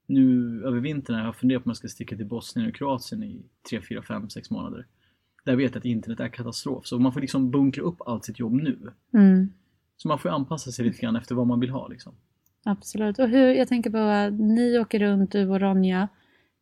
nu 0.08 0.62
över 0.66 0.80
vintern 0.80 1.16
har 1.16 1.26
jag 1.26 1.36
funderat 1.36 1.64
på 1.64 1.68
om 1.68 1.70
jag 1.70 1.78
ska 1.78 1.88
sticka 1.88 2.16
till 2.16 2.26
Bosnien 2.26 2.70
och 2.70 2.76
Kroatien 2.76 3.24
i 3.24 3.42
3, 3.70 3.82
4, 3.82 4.02
5, 4.02 4.30
6 4.30 4.50
månader. 4.50 4.86
Där 5.46 5.56
vet 5.56 5.72
jag 5.72 5.80
att 5.80 5.86
internet 5.86 6.20
är 6.20 6.28
katastrof, 6.28 6.86
så 6.86 7.00
man 7.00 7.14
får 7.14 7.22
liksom 7.22 7.52
bunkra 7.52 7.84
upp 7.84 8.02
allt 8.06 8.26
sitt 8.26 8.40
jobb 8.40 8.54
nu. 8.54 8.94
Mm. 9.14 9.54
Så 9.98 10.08
man 10.08 10.20
får 10.20 10.30
anpassa 10.30 10.72
sig 10.72 10.86
lite 10.86 11.02
grann 11.02 11.16
efter 11.16 11.36
vad 11.36 11.48
man 11.48 11.60
vill 11.60 11.70
ha. 11.70 11.88
Liksom. 11.88 12.14
Absolut. 12.64 13.20
Och 13.20 13.30
hur, 13.30 13.54
jag 13.54 13.68
tänker 13.68 13.90
på 13.90 13.98
att 13.98 14.34
ni 14.34 14.80
åker 14.80 15.00
runt, 15.00 15.32
du 15.32 15.48
och 15.48 15.60
Ronja, 15.60 16.08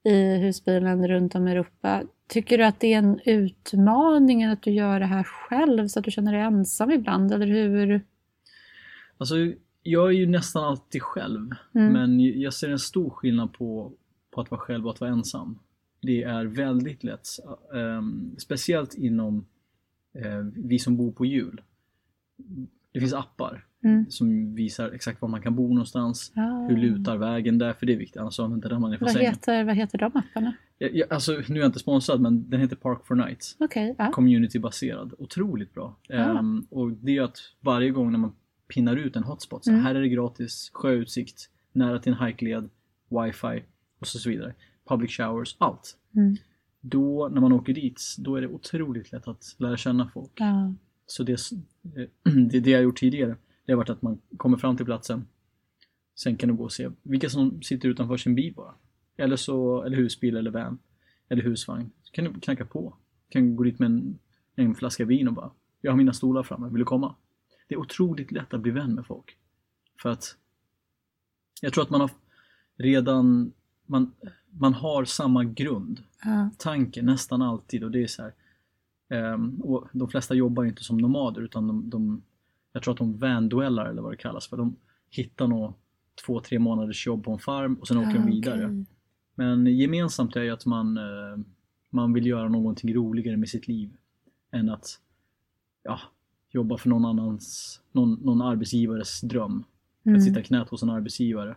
i 0.06 0.38
husbilen 0.38 1.08
runt 1.08 1.36
om 1.36 1.48
i 1.48 1.52
Europa. 1.52 2.04
Tycker 2.28 2.58
du 2.58 2.66
att 2.66 2.80
det 2.80 2.94
är 2.94 2.98
en 2.98 3.20
utmaning 3.26 4.44
att 4.44 4.62
du 4.62 4.72
gör 4.72 5.00
det 5.00 5.06
här 5.06 5.24
själv 5.24 5.88
så 5.88 6.00
att 6.00 6.06
du 6.06 6.12
känner 6.12 6.34
dig 6.34 6.42
ensam 6.42 6.92
ibland, 6.92 7.32
eller 7.34 7.48
hur? 7.48 8.02
Alltså, 9.18 9.36
jag 9.84 10.08
är 10.08 10.12
ju 10.14 10.26
nästan 10.28 10.64
alltid 10.64 11.02
själv, 11.02 11.52
Mm. 11.76 11.94
men 11.94 12.20
jag 12.20 12.54
ser 12.54 12.70
en 12.70 12.80
stor 12.80 13.10
skillnad 13.10 13.54
på, 13.54 13.94
på 14.32 14.42
att 14.42 14.52
vara 14.52 14.62
själv 14.62 14.86
och 14.86 14.94
att 14.94 15.02
vara 15.02 15.12
ensam. 15.12 15.60
Det 16.02 16.24
är 16.24 16.46
väldigt 16.46 17.04
lätt, 17.04 17.28
ehm, 17.76 18.36
speciellt 18.38 18.94
inom 18.94 19.46
eh, 20.14 20.40
vi 20.56 20.80
som 20.80 20.98
bor 20.98 21.12
på 21.12 21.26
jul. 21.26 21.62
Det 22.92 23.00
finns 23.00 23.14
appar 23.14 23.66
Mm. 23.86 24.06
som 24.10 24.56
visar 24.56 24.92
exakt 24.92 25.22
var 25.22 25.30
man 25.30 25.42
kan 25.42 25.56
bo 25.56 25.68
någonstans, 25.68 26.32
Ah. 26.36 26.68
hur 26.68 26.78
lutar 26.78 27.18
vägen 27.18 27.58
där, 27.58 27.74
för 27.74 27.86
det 27.86 27.94
är 27.94 27.98
viktigt, 27.98 28.18
annars 28.22 28.40
använder 28.40 28.80
man 28.80 28.92
det 28.92 28.98
från 28.98 29.06
Vad 29.14 29.24
heter, 29.24 29.64
vad 29.64 29.76
heter 29.76 29.98
de 29.98 30.06
apparna? 30.16 30.54
Jag, 30.78 30.96
jag, 30.96 31.14
alltså, 31.14 31.32
nu 31.32 31.56
är 31.56 31.60
jag 31.60 31.66
inte 31.66 31.80
sponsrad, 31.80 32.22
men 32.22 32.50
den 32.50 32.60
heter 32.60 32.76
Park 32.76 33.06
for 33.06 33.16
Nights. 33.16 33.56
Okej, 33.60 33.96
ja. 33.98 34.12
Community-baserad. 34.12 35.14
Otroligt 35.18 35.74
bra. 35.74 35.96
Ah. 36.10 36.14
Ehm, 36.14 36.66
och 36.70 36.92
det 36.92 37.18
är 37.18 37.22
att 37.22 37.38
varje 37.62 37.90
gång 37.92 38.12
när 38.12 38.20
man 38.20 38.32
pinnar 38.74 38.96
ut 38.96 39.16
en 39.16 39.24
hotspot, 39.24 39.64
så 39.66 39.72
Mm. 39.72 39.84
här 39.84 39.96
är 39.96 40.02
det 40.02 40.10
gratis, 40.10 40.70
sjöutsikt, 40.74 41.50
nära 41.74 42.00
till 42.00 42.12
en 42.12 42.18
hajkled, 42.18 42.70
wifi 43.10 43.64
och 44.00 44.08
så 44.08 44.30
vidare. 44.30 44.54
Public 44.90 45.12
showers, 45.12 45.56
allt. 45.60 45.98
Mm. 46.16 46.36
Då, 46.82 47.28
när 47.34 47.42
man 47.42 47.52
åker 47.52 47.74
dit, 47.74 48.02
då 48.18 48.36
är 48.36 48.42
det 48.42 48.48
otroligt 48.48 49.12
lätt 49.12 49.28
att 49.28 49.56
lära 49.58 49.78
känna 49.78 50.08
folk. 50.14 50.32
Så 51.08 51.24
det, 51.24 51.40
det, 52.52 52.60
det 52.60 52.70
jag 52.70 52.78
har 52.78 52.84
gjort 52.84 52.98
tidigare, 53.00 53.36
det 53.66 53.72
har 53.72 53.78
varit 53.78 53.90
att 53.90 54.02
man 54.02 54.22
kommer 54.38 54.58
fram 54.58 54.78
till 54.78 54.86
platsen. 54.86 55.28
Sen 56.16 56.38
kan 56.38 56.50
du 56.50 56.56
gå 56.56 56.64
och 56.64 56.72
se 56.72 56.90
vilka 57.04 57.30
som 57.30 57.62
sitter 57.62 57.90
utanför 57.90 58.18
sin 58.18 58.36
bil 58.36 58.54
bara. 58.54 58.74
Eller, 59.18 59.36
så, 59.36 59.84
eller 59.84 59.98
husbil 59.98 60.38
eller 60.38 60.52
van. 60.52 60.78
Eller 61.30 61.44
husvagn. 61.44 61.92
Så 62.04 62.12
kan 62.12 62.26
du 62.26 62.40
knacka 62.40 62.66
på. 62.66 62.96
kan 63.30 63.56
gå 63.56 63.64
dit 63.64 63.80
med 63.80 63.86
en, 63.86 64.20
en 64.56 64.76
flaska 64.76 65.06
vin 65.06 65.28
och 65.28 65.34
bara 65.34 65.52
Jag 65.82 65.92
har 65.92 65.98
mina 65.98 66.14
stolar 66.14 66.44
framme, 66.44 66.70
vill 66.70 66.80
du 66.80 66.86
komma? 66.86 67.16
Det 67.68 67.76
är 67.76 67.80
otroligt 67.80 68.32
lätt 68.32 68.54
att 68.54 68.62
bli 68.62 68.72
vän 68.72 68.96
med 68.96 69.06
folk. 69.06 69.38
För 70.02 70.10
att 70.10 70.38
jag 71.62 71.74
tror 71.74 71.84
att 71.84 71.90
man 71.90 72.02
har 72.02 72.12
redan 72.78 73.54
man, 73.86 74.12
man 74.50 74.74
har 74.74 75.06
samma 75.06 75.44
grund 75.44 76.04
ja. 76.24 76.50
tanke 76.58 77.02
nästan 77.02 77.42
alltid 77.42 77.84
och 77.84 77.92
det 77.92 78.04
är 78.04 78.08
så 78.08 78.22
här. 78.22 78.34
ehm, 79.10 79.62
och 79.62 79.88
de 79.94 80.08
flesta 80.10 80.34
jobbar 80.34 80.64
ju 80.64 80.70
inte 80.70 80.84
som 80.84 80.98
nomader 80.98 81.42
utan 81.42 81.68
de, 81.68 81.90
de 81.90 82.22
jag 82.76 82.84
tror 82.84 82.92
att 82.94 82.98
de 82.98 83.18
vanduellar 83.18 83.86
eller 83.86 84.02
vad 84.02 84.12
det 84.12 84.18
kallas 84.18 84.48
för. 84.48 84.58
De 84.58 84.76
hittar 85.10 85.48
nog 85.48 85.74
två, 86.26 86.40
tre 86.40 86.60
månaders 86.60 87.08
jobb 87.08 87.24
på 87.24 87.32
en 87.32 87.40
farm 87.40 87.74
och 87.76 87.88
sen 87.88 87.98
åker 87.98 88.14
de 88.14 88.20
Ah, 88.24 88.26
vidare. 88.26 88.66
okej. 88.66 88.86
Men 89.36 89.66
gemensamt 89.68 90.36
är 90.36 90.42
ju 90.44 90.50
att 90.50 90.66
man, 90.66 90.98
eh, 90.98 91.38
man 91.90 92.14
vill 92.14 92.26
göra 92.26 92.50
någonting 92.50 92.94
roligare 92.94 93.38
med 93.38 93.50
sitt 93.50 93.68
liv 93.68 93.98
än 94.52 94.70
att 94.70 95.00
ja, 95.84 96.00
jobba 96.52 96.78
för 96.78 96.90
någon 96.90 97.06
annans, 97.06 97.82
någon, 97.92 98.14
någon 98.14 98.42
arbetsgivares 98.42 99.22
dröm. 99.22 99.64
Mm. 100.06 100.18
Att 100.18 100.24
sitta 100.24 100.40
i 100.40 100.44
knät 100.44 100.70
hos 100.70 100.84
en 100.84 100.90
arbetsgivare. 100.90 101.50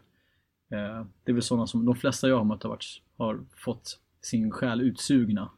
Eh, 0.70 1.06
det 1.24 1.30
är 1.30 1.32
väl 1.32 1.42
sådana 1.42 1.66
som, 1.66 1.84
de 1.86 1.94
flesta 1.94 2.28
jag 2.28 2.36
har 2.36 2.44
mött 2.44 2.62
har, 2.62 2.70
varit, 2.70 3.02
har 3.16 3.40
fått 3.56 4.00
sin 4.22 4.50
själ 4.50 4.80
utsugna 4.80 5.50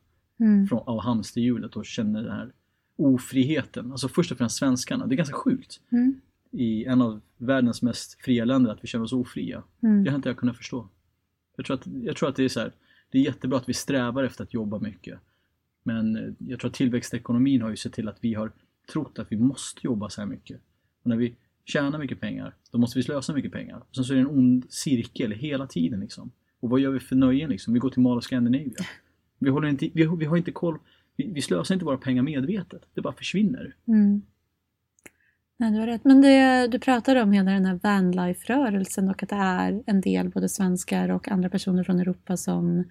Mm. 0.43 0.67
från, 0.67 0.79
av 0.89 1.01
hamsterhjulet 1.01 1.77
och 1.77 1.87
känner 1.87 2.23
den 2.23 2.33
här 2.33 2.53
ofriheten. 3.01 3.93
Alltså 3.93 4.09
först 4.09 4.33
och 4.33 4.39
främst 4.39 4.57
svenskarna. 4.57 5.07
Det 5.07 5.15
är 5.15 5.17
ganska 5.17 5.37
sjukt 5.37 5.81
Mm. 5.91 6.21
i 6.51 6.85
en 6.85 7.03
av 7.03 7.21
världens 7.37 7.83
mest 7.83 8.23
fria 8.23 8.45
länder 8.45 8.71
att 8.73 8.85
vi 8.85 8.89
känner 8.89 9.05
oss 9.05 9.13
ofria. 9.13 9.63
Mm. 9.83 10.05
Det 10.05 10.11
har 10.11 10.17
inte 10.17 10.29
jag 10.29 10.37
kunnat 10.37 10.57
förstå. 10.57 10.89
Jag 11.57 11.67
tror 11.67 11.75
att, 11.77 11.87
jag 12.03 12.17
tror 12.17 12.29
att 12.29 12.37
det 12.37 12.45
är 12.45 12.49
så 12.49 12.61
här, 12.61 12.73
det 13.11 13.19
är 13.19 13.23
jättebra 13.23 13.59
att 13.59 13.69
vi 13.69 13.75
strävar 13.75 14.25
efter 14.25 14.45
att 14.45 14.55
jobba 14.55 14.79
mycket. 14.79 15.19
Men 15.83 16.17
eh, 16.17 16.33
jag 16.39 16.61
tror 16.61 16.69
att 16.69 16.75
tillväxtekonomin 16.75 17.63
har 17.63 17.71
ju 17.71 17.77
sett 17.77 17.93
till 17.93 18.09
att 18.09 18.19
vi 18.21 18.35
har 18.35 18.53
trott 18.93 19.19
att 19.19 19.33
vi 19.33 19.37
måste 19.37 19.81
jobba 19.87 20.09
så 20.09 20.21
här 20.21 20.29
mycket. 20.29 20.61
Och 21.03 21.09
när 21.09 21.17
vi 21.17 21.35
tjänar 21.65 21.99
mycket 21.99 22.21
pengar, 22.21 22.55
då 22.71 22.79
måste 22.79 22.99
vi 22.99 23.03
slösa 23.03 23.33
mycket 23.33 23.53
pengar. 23.53 23.77
Och 23.89 23.95
sen 23.95 24.05
så 24.05 24.13
är 24.13 24.17
det 24.17 24.23
en 24.23 24.27
ond 24.27 24.67
cirkel 24.69 25.33
hela 25.33 25.67
tiden 25.67 26.01
liksom. 26.01 26.31
Och 26.61 26.71
vad 26.71 26.81
gör 26.81 26.91
vi 26.91 27.01
för 27.01 27.17
nöjen 27.17 27.51
liksom? 27.51 27.75
Vi 27.75 27.81
går 27.81 27.91
till 27.91 28.03
Mall 28.03 28.19
of 28.19 28.25
Scandinavia. 28.25 28.85
Vi, 29.43 29.51
håller 29.51 29.69
inte, 29.69 29.91
vi, 29.95 30.09
vi 30.19 30.25
har 30.25 30.37
inte 30.37 30.53
koll, 30.53 30.79
vi, 31.21 31.33
vi 31.33 31.43
slösar 31.43 31.75
inte 31.75 31.85
våra 31.85 31.97
pengar 31.97 32.23
medvetet. 32.23 32.83
Det 32.95 33.01
bara 33.01 33.13
försvinner. 33.13 33.75
Mm. 33.89 34.23
Nej, 35.57 35.71
du 35.73 35.79
har 35.79 35.87
rätt. 35.87 36.05
Men 36.05 36.23
det, 36.23 36.67
du 36.67 36.79
pratade 36.79 37.23
om 37.23 37.33
hela 37.33 37.51
den 37.51 37.65
här 37.65 37.81
vanlife-rörelsen 37.83 39.09
och 39.09 39.23
att 39.23 39.29
det 39.29 39.37
är 39.37 39.83
en 39.87 40.01
del 40.01 40.29
både 40.29 40.49
svenskar 40.49 41.09
och 41.09 41.29
andra 41.29 41.49
personer 41.49 41.85
från 41.85 42.01
Europa 42.01 42.37
som 42.37 42.85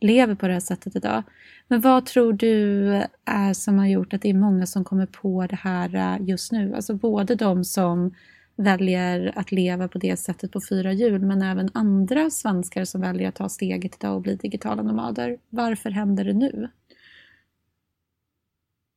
lever 0.00 0.34
på 0.34 0.46
det 0.46 0.52
här 0.52 0.60
sättet 0.60 0.96
idag. 0.96 1.22
Men 1.68 1.80
vad 1.80 2.06
tror 2.06 2.32
du 2.32 2.86
är 3.24 3.52
som 3.52 3.78
har 3.78 3.86
gjort 3.86 4.14
att 4.14 4.22
det 4.22 4.30
är 4.30 4.34
många 4.34 4.66
som 4.66 4.84
kommer 4.84 5.06
på 5.06 5.46
det 5.46 5.56
här 5.56 6.18
just 6.18 6.52
nu? 6.52 6.74
Alltså 6.74 6.94
både 6.94 7.34
de 7.34 7.64
som 7.64 8.14
väljer 8.56 9.32
att 9.36 9.52
leva 9.52 9.88
på 9.88 9.98
det 9.98 10.16
sättet 10.16 10.52
på 10.52 10.60
fyra 10.68 10.92
hjul 10.92 11.22
men 11.22 11.42
även 11.42 11.70
andra 11.74 12.30
svenskar 12.30 12.84
som 12.84 13.00
väljer 13.00 13.28
att 13.28 13.34
ta 13.34 13.48
steget 13.48 13.94
idag 13.94 14.14
och 14.14 14.22
bli 14.22 14.36
digitala 14.36 14.82
nomader. 14.82 15.38
Varför 15.50 15.90
händer 15.90 16.24
det 16.24 16.32
nu? 16.32 16.68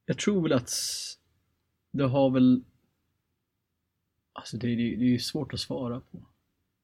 Jag 0.10 0.18
tror 0.18 0.42
väl 0.42 0.54
att 0.54 0.72
det 1.92 2.04
har 2.04 2.30
väl... 2.30 2.64
Alltså 4.34 4.58
det, 4.58 4.68
det, 4.68 4.76
det 4.76 5.06
är 5.06 5.10
ju 5.10 5.20
svårt 5.20 5.54
att 5.54 5.60
svara 5.60 6.00
på. 6.00 6.22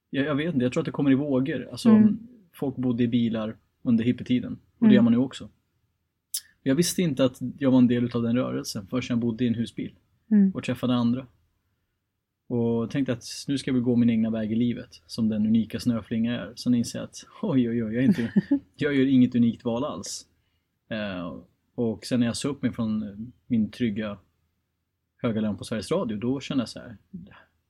Jag, 0.10 0.26
jag 0.26 0.36
vet 0.36 0.54
inte, 0.54 0.66
jag 0.66 0.74
tror 0.74 0.82
att 0.82 0.86
det 0.86 0.92
kommer 0.92 1.12
i 1.12 1.16
vågor. 1.16 1.68
Alltså 1.72 1.90
Mm. 1.90 2.28
folk 2.54 2.76
bodde 2.76 3.04
i 3.04 3.08
bilar 3.08 3.58
under 3.82 4.04
hippietiden 4.04 4.54
och 4.54 4.60
det 4.80 4.86
Mm. 4.86 4.96
gör 4.96 5.02
man 5.02 5.14
nu 5.14 5.20
också. 5.20 5.50
Jag 6.64 6.76
visste 6.76 7.02
inte 7.02 7.26
att 7.26 7.40
jag 7.58 7.72
var 7.72 7.78
en 7.78 7.88
del 7.88 8.12
av 8.16 8.22
den 8.24 8.36
rörelsen 8.36 8.88
förrän 8.88 9.04
jag 9.10 9.20
bodde 9.20 9.44
i 9.44 9.48
en 9.48 9.56
husbil 9.56 9.96
Mm. 10.32 10.52
och 10.52 10.64
träffade 10.64 10.94
andra. 10.96 11.28
Och 12.48 12.92
tänkte 12.92 13.14
att 13.14 13.24
nu 13.48 13.58
ska 13.58 13.72
vi 13.74 13.80
gå 13.80 13.96
min 13.96 14.10
egna 14.10 14.30
väg 14.30 14.52
i 14.52 14.56
livet 14.56 15.02
som 15.06 15.30
den 15.30 15.46
unika 15.46 15.80
snöflinga 15.80 16.34
jag 16.34 16.42
är. 16.52 16.56
Sen 16.56 16.74
inser 16.74 17.00
jag 17.00 17.04
att 17.06 17.26
oj 17.42 17.70
oj 17.70 17.84
oj, 17.84 17.94
jag, 17.96 18.04
inte, 18.04 18.34
jag 18.76 18.96
gör 18.96 19.06
inget 19.08 19.36
unikt 19.36 19.64
val 19.66 19.84
alls. 19.84 20.28
Eh, 20.90 21.38
och 21.76 22.06
sen 22.06 22.20
när 22.20 22.28
jag 22.28 22.38
såg 22.38 22.56
upp 22.56 22.62
mig 22.62 22.74
från 22.74 23.04
eh, 23.04 23.16
min 23.48 23.72
trygga 23.72 24.18
höga 25.18 25.42
lön 25.42 25.58
på 25.58 25.64
Sveriges 25.64 25.92
Radio, 25.92 26.18
då 26.18 26.40
kände 26.40 26.62
jag 26.62 26.70
så 26.70 26.80
här. 26.80 26.98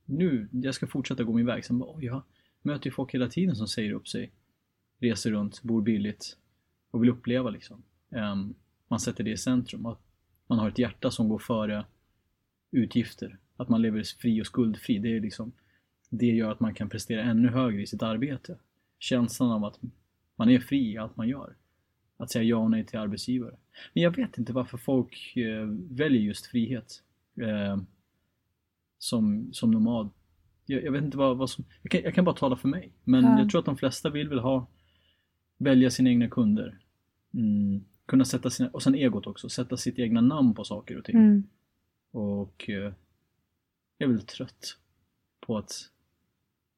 Nu, 0.04 0.48
jag 0.52 0.74
ska 0.74 0.86
fortsätta 0.86 1.24
gå 1.24 1.32
min 1.32 1.46
väg. 1.46 1.64
Sen 1.64 1.78
bara, 1.78 2.02
jag 2.02 2.22
möter 2.62 2.86
ju 2.86 2.90
folk 2.90 3.14
hela 3.14 3.28
tiden 3.28 3.56
som 3.56 3.68
säger 3.68 3.92
upp 3.92 4.08
sig. 4.08 4.32
Reser 4.98 5.30
runt, 5.30 5.62
bor 5.62 5.82
billigt 5.82 6.36
och 6.90 7.02
vill 7.02 7.10
uppleva 7.10 7.50
liksom. 7.50 7.82
Ehm, 8.10 8.54
man 8.88 9.00
sätter 9.00 9.24
det 9.24 9.30
i 9.30 9.36
centrum. 9.36 9.86
Att 9.86 10.00
man 10.46 10.58
har 10.58 10.68
ett 10.68 10.78
hjärta 10.78 11.10
som 11.10 11.28
går 11.28 11.38
före 11.38 11.86
utgifter. 12.70 13.38
Att 13.56 13.68
man 13.68 13.82
lever 13.82 14.02
fri 14.02 14.42
och 14.42 14.46
skuldfri. 14.46 14.98
Det, 14.98 15.16
är 15.16 15.20
liksom, 15.20 15.52
det 16.10 16.26
gör 16.26 16.52
att 16.52 16.60
man 16.60 16.74
kan 16.74 16.88
prestera 16.88 17.22
ännu 17.22 17.48
högre 17.48 17.82
i 17.82 17.86
sitt 17.86 18.02
arbete. 18.02 18.58
Känslan 18.98 19.50
av 19.50 19.64
att 19.64 19.80
man 20.36 20.50
är 20.50 20.58
fri 20.58 20.92
i 20.92 20.98
allt 20.98 21.16
man 21.16 21.28
gör. 21.28 21.56
Att 22.16 22.30
säga 22.30 22.44
ja 22.44 22.56
och 22.56 22.70
nej 22.70 22.86
till 22.86 22.98
arbetsgivare. 22.98 23.56
Men 23.94 24.02
jag 24.02 24.16
vet 24.16 24.38
inte 24.38 24.52
varför 24.52 24.78
folk 24.78 25.36
eh, 25.36 25.66
väljer 25.90 26.22
just 26.22 26.46
frihet. 26.46 27.02
Eh, 27.40 27.76
som, 28.98 29.48
som 29.52 29.70
nomad. 29.70 30.10
Jag, 30.66 30.84
jag 30.84 30.92
vet 30.92 31.04
inte 31.04 31.18
vad, 31.18 31.36
vad 31.36 31.50
som... 31.50 31.64
Jag 31.82 31.90
kan, 31.90 32.00
jag 32.02 32.14
kan 32.14 32.24
bara 32.24 32.36
tala 32.36 32.56
för 32.56 32.68
mig. 32.68 32.92
Men 33.04 33.24
Ja. 33.24 33.38
jag 33.38 33.50
tror 33.50 33.58
att 33.58 33.64
de 33.66 33.76
flesta 33.76 34.10
vill 34.10 34.28
väl 34.28 34.38
ha... 34.38 34.66
Välja 35.58 35.90
sina 35.90 36.10
egna 36.10 36.28
kunder. 36.28 36.78
Mm, 37.34 37.84
kunna 38.06 38.24
sätta 38.24 38.50
sina... 38.50 38.70
Och 38.70 38.82
sen 38.82 38.94
egot 38.94 39.26
också. 39.26 39.48
Sätta 39.48 39.76
sitt 39.76 39.98
egna 39.98 40.20
namn 40.20 40.54
på 40.54 40.64
saker 40.64 40.98
och 40.98 41.04
ting. 41.04 41.16
Mm. 41.16 41.42
Och 42.10 42.70
eh, 42.70 42.92
jag 43.98 44.08
är 44.08 44.12
väl 44.12 44.22
trött 44.22 44.78
på 45.40 45.58
att 45.58 45.72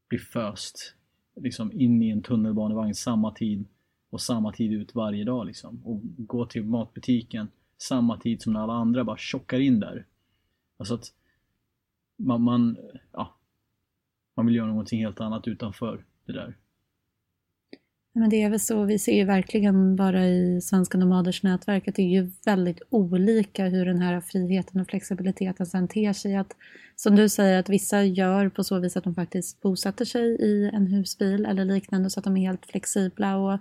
bli 0.09 0.19
föst 0.19 0.95
liksom 1.37 1.73
in 1.73 2.03
i 2.03 2.11
en 2.11 2.23
tunnelbanevagn 2.23 2.95
samma 2.95 3.35
tid 3.35 3.67
och 4.11 4.21
samma 4.21 4.53
tid 4.53 4.73
ut 4.73 4.95
varje 4.95 5.25
dag 5.25 5.47
liksom. 5.47 5.81
Och 5.85 6.01
gå 6.03 6.47
till 6.47 6.65
matbutiken 6.65 7.49
samma 7.79 8.19
tid 8.21 8.43
som 8.43 8.53
när 8.53 8.61
alla 8.61 8.73
andra 8.73 9.05
bara 9.05 9.17
tjockar 9.17 9.61
in 9.61 9.81
där. 9.81 10.07
Alltså 10.77 10.95
att 10.95 11.13
man, 12.17 12.43
man, 12.43 12.77
ja, 13.13 13.35
man 14.37 14.47
vill 14.47 14.57
göra 14.57 14.67
någonting 14.67 15.01
helt 15.01 15.21
annat 15.21 15.49
utanför 15.49 16.05
det 16.27 16.33
där. 16.33 16.57
Men 18.13 18.31
det 18.31 18.43
är 18.43 18.51
väl 18.51 18.61
så, 18.61 18.85
vi 18.85 18.99
ser 18.99 19.17
ju 19.17 19.25
verkligen 19.25 19.97
bara 19.97 20.27
i 20.27 20.61
Svenska 20.61 20.99
Nomaders 20.99 21.43
nätverk 21.43 21.89
att 21.89 21.95
det 21.95 22.03
är 22.03 22.23
ju 22.23 22.31
väldigt 22.45 22.83
olika 22.91 23.65
hur 23.65 23.87
den 23.87 23.99
här 23.99 24.21
friheten 24.21 24.81
och 24.81 24.89
flexibiliteten 24.89 25.67
sen 25.67 25.89
ter 25.89 26.13
sig. 26.13 26.37
Att, 26.37 26.57
som 26.97 27.17
du 27.17 27.29
säger, 27.29 27.59
att 27.59 27.69
vissa 27.69 28.05
gör 28.05 28.49
på 28.49 28.65
så 28.65 28.79
vis 28.79 28.97
att 28.97 29.05
de 29.05 29.15
faktiskt 29.15 29.61
bosätter 29.61 30.05
sig 30.05 30.25
i 30.25 30.71
en 30.75 30.87
husbil 30.87 31.47
eller 31.47 31.65
liknande 31.65 32.11
så 32.11 32.21
att 32.21 32.25
de 32.25 32.37
är 32.37 32.41
helt 32.41 32.67
flexibla 32.67 33.37
och 33.37 33.59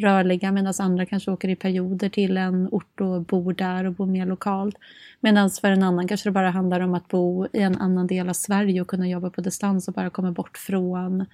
rörliga 0.00 0.52
medan 0.52 0.74
andra 0.78 1.06
kanske 1.06 1.30
åker 1.30 1.48
i 1.48 1.56
perioder 1.56 2.08
till 2.08 2.36
en 2.36 2.68
ort 2.70 3.00
och 3.00 3.22
bor 3.22 3.52
där 3.52 3.84
och 3.84 3.92
bor 3.92 4.06
mer 4.06 4.26
lokalt. 4.26 4.76
Medan 5.20 5.50
för 5.50 5.70
en 5.70 5.82
annan 5.82 6.08
kanske 6.08 6.28
det 6.28 6.32
bara 6.32 6.50
handlar 6.50 6.80
om 6.80 6.94
att 6.94 7.08
bo 7.08 7.46
i 7.52 7.62
en 7.62 7.76
annan 7.76 8.06
del 8.06 8.28
av 8.28 8.32
Sverige 8.32 8.80
och 8.80 8.88
kunna 8.88 9.08
jobba 9.08 9.30
på 9.30 9.40
distans 9.40 9.88
och 9.88 9.94
bara 9.94 10.10
komma 10.10 10.32
bort 10.32 10.58
från 10.58 11.26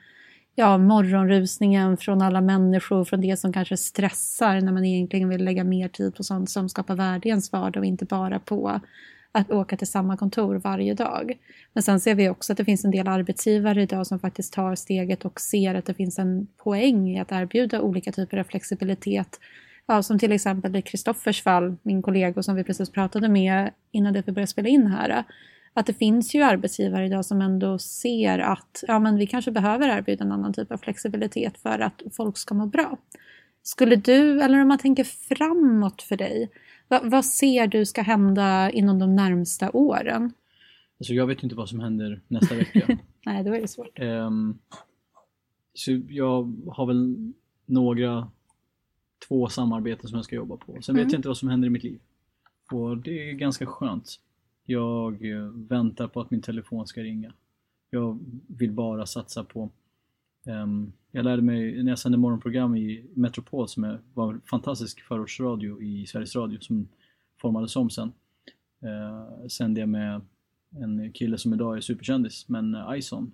ja, 0.54 0.78
morgonrusningen 0.78 1.96
från 1.96 2.22
alla 2.22 2.40
människor, 2.40 3.04
från 3.04 3.20
det 3.20 3.36
som 3.36 3.52
kanske 3.52 3.76
stressar 3.76 4.60
när 4.60 4.72
man 4.72 4.84
egentligen 4.84 5.28
vill 5.28 5.44
lägga 5.44 5.64
mer 5.64 5.88
tid 5.88 6.14
på 6.14 6.22
sånt 6.22 6.50
som 6.50 6.68
skapar 6.68 6.94
värde 6.94 7.28
i 7.28 7.30
ens 7.30 7.52
vardag 7.52 7.80
och 7.80 7.86
inte 7.86 8.04
bara 8.04 8.38
på 8.38 8.80
att 9.36 9.50
åka 9.50 9.76
till 9.76 9.86
samma 9.86 10.16
kontor 10.16 10.54
varje 10.54 10.94
dag. 10.94 11.38
Men 11.72 11.82
sen 11.82 12.00
ser 12.00 12.14
vi 12.14 12.28
också 12.28 12.52
att 12.52 12.56
det 12.56 12.64
finns 12.64 12.84
en 12.84 12.90
del 12.90 13.08
arbetsgivare 13.08 13.82
idag 13.82 14.06
som 14.06 14.18
faktiskt 14.18 14.52
tar 14.52 14.74
steget 14.74 15.24
och 15.24 15.40
ser 15.40 15.74
att 15.74 15.84
det 15.84 15.94
finns 15.94 16.18
en 16.18 16.46
poäng 16.56 17.08
i 17.10 17.20
att 17.20 17.32
erbjuda 17.32 17.80
olika 17.80 18.12
typer 18.12 18.38
av 18.38 18.44
flexibilitet. 18.44 19.40
Ja, 19.86 20.02
som 20.02 20.18
till 20.18 20.32
exempel 20.32 20.76
i 20.76 20.82
Kristoffers 20.82 21.42
fall, 21.42 21.76
min 21.82 22.02
kollega 22.02 22.42
som 22.42 22.54
vi 22.54 22.64
precis 22.64 22.90
pratade 22.90 23.28
med 23.28 23.70
innan 23.92 24.12
det 24.12 24.22
vi 24.26 24.32
började 24.32 24.50
spela 24.50 24.68
in 24.68 24.86
här. 24.86 25.24
Att 25.74 25.86
det 25.86 25.94
finns 25.94 26.34
ju 26.34 26.42
arbetsgivare 26.42 27.06
idag 27.06 27.24
som 27.24 27.40
ändå 27.40 27.78
ser 27.78 28.38
att 28.38 28.84
ja, 28.88 28.98
men 28.98 29.16
vi 29.16 29.26
kanske 29.26 29.50
behöver 29.50 29.98
erbjuda 29.98 30.24
en 30.24 30.32
annan 30.32 30.52
typ 30.52 30.72
av 30.72 30.78
flexibilitet 30.78 31.58
för 31.58 31.78
att 31.78 32.02
folk 32.12 32.38
ska 32.38 32.54
må 32.54 32.66
bra. 32.66 32.98
Skulle 33.62 33.96
du, 33.96 34.42
eller 34.42 34.62
om 34.62 34.68
man 34.68 34.78
tänker 34.78 35.04
framåt 35.04 36.02
för 36.02 36.16
dig, 36.16 36.50
vad, 36.88 37.10
vad 37.10 37.24
ser 37.24 37.66
du 37.66 37.86
ska 37.86 38.02
hända 38.02 38.70
inom 38.70 38.98
de 38.98 39.16
närmsta 39.16 39.70
åren? 39.70 40.32
Alltså 40.98 41.14
jag 41.14 41.26
vet 41.26 41.42
inte 41.42 41.54
vad 41.54 41.68
som 41.68 41.80
händer 41.80 42.20
nästa 42.28 42.54
vecka. 42.54 42.98
Nej, 43.26 43.44
då 43.44 43.54
är 43.54 43.60
det 43.60 43.68
svårt. 43.68 43.98
Um, 43.98 44.58
så 45.74 46.00
jag 46.08 46.54
har 46.70 46.86
väl 46.86 47.32
några, 47.66 48.30
två 49.28 49.48
samarbeten 49.48 50.08
som 50.08 50.16
jag 50.16 50.24
ska 50.24 50.36
jobba 50.36 50.56
på. 50.56 50.82
Sen 50.82 50.94
mm. 50.94 51.04
vet 51.04 51.12
jag 51.12 51.18
inte 51.18 51.28
vad 51.28 51.36
som 51.36 51.48
händer 51.48 51.66
i 51.66 51.70
mitt 51.70 51.84
liv. 51.84 52.00
Och 52.72 52.98
det 52.98 53.30
är 53.30 53.32
ganska 53.32 53.66
skönt. 53.66 54.20
Jag 54.64 55.30
eh, 55.30 55.42
väntar 55.54 56.08
på 56.08 56.20
att 56.20 56.30
min 56.30 56.42
telefon 56.42 56.86
ska 56.86 57.00
ringa. 57.00 57.32
Jag 57.90 58.18
vill 58.46 58.72
bara 58.72 59.06
satsa 59.06 59.44
på 59.44 59.70
jag 61.10 61.24
lärde 61.24 61.42
mig 61.42 61.82
när 61.82 61.92
jag 61.92 61.98
sände 61.98 62.18
morgonprogram 62.18 62.76
i 62.76 63.06
Metropol 63.14 63.68
som 63.68 63.98
var 64.14 64.34
en 64.34 64.40
fantastisk 64.40 65.00
förortsradio 65.00 65.82
i 65.82 66.06
Sveriges 66.06 66.36
Radio 66.36 66.60
som 66.60 66.88
formades 67.40 67.76
om 67.76 67.90
sen. 67.90 68.12
Eh, 68.82 69.46
sände 69.48 69.80
jag 69.80 69.88
med 69.88 70.20
en 70.70 71.12
kille 71.12 71.38
som 71.38 71.54
idag 71.54 71.76
är 71.76 71.80
superkändis, 71.80 72.48
men 72.48 72.74
uh, 72.74 72.98
Ison, 72.98 73.32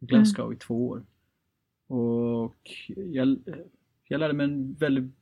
Glasgow 0.00 0.46
mm. 0.46 0.56
i 0.56 0.58
två 0.58 0.88
år. 0.88 1.04
Och 1.88 2.70
jag, 2.96 3.38
jag 4.08 4.18
lärde 4.20 4.34
mig 4.34 4.44
en 4.44 4.74
väldigt 4.74 5.12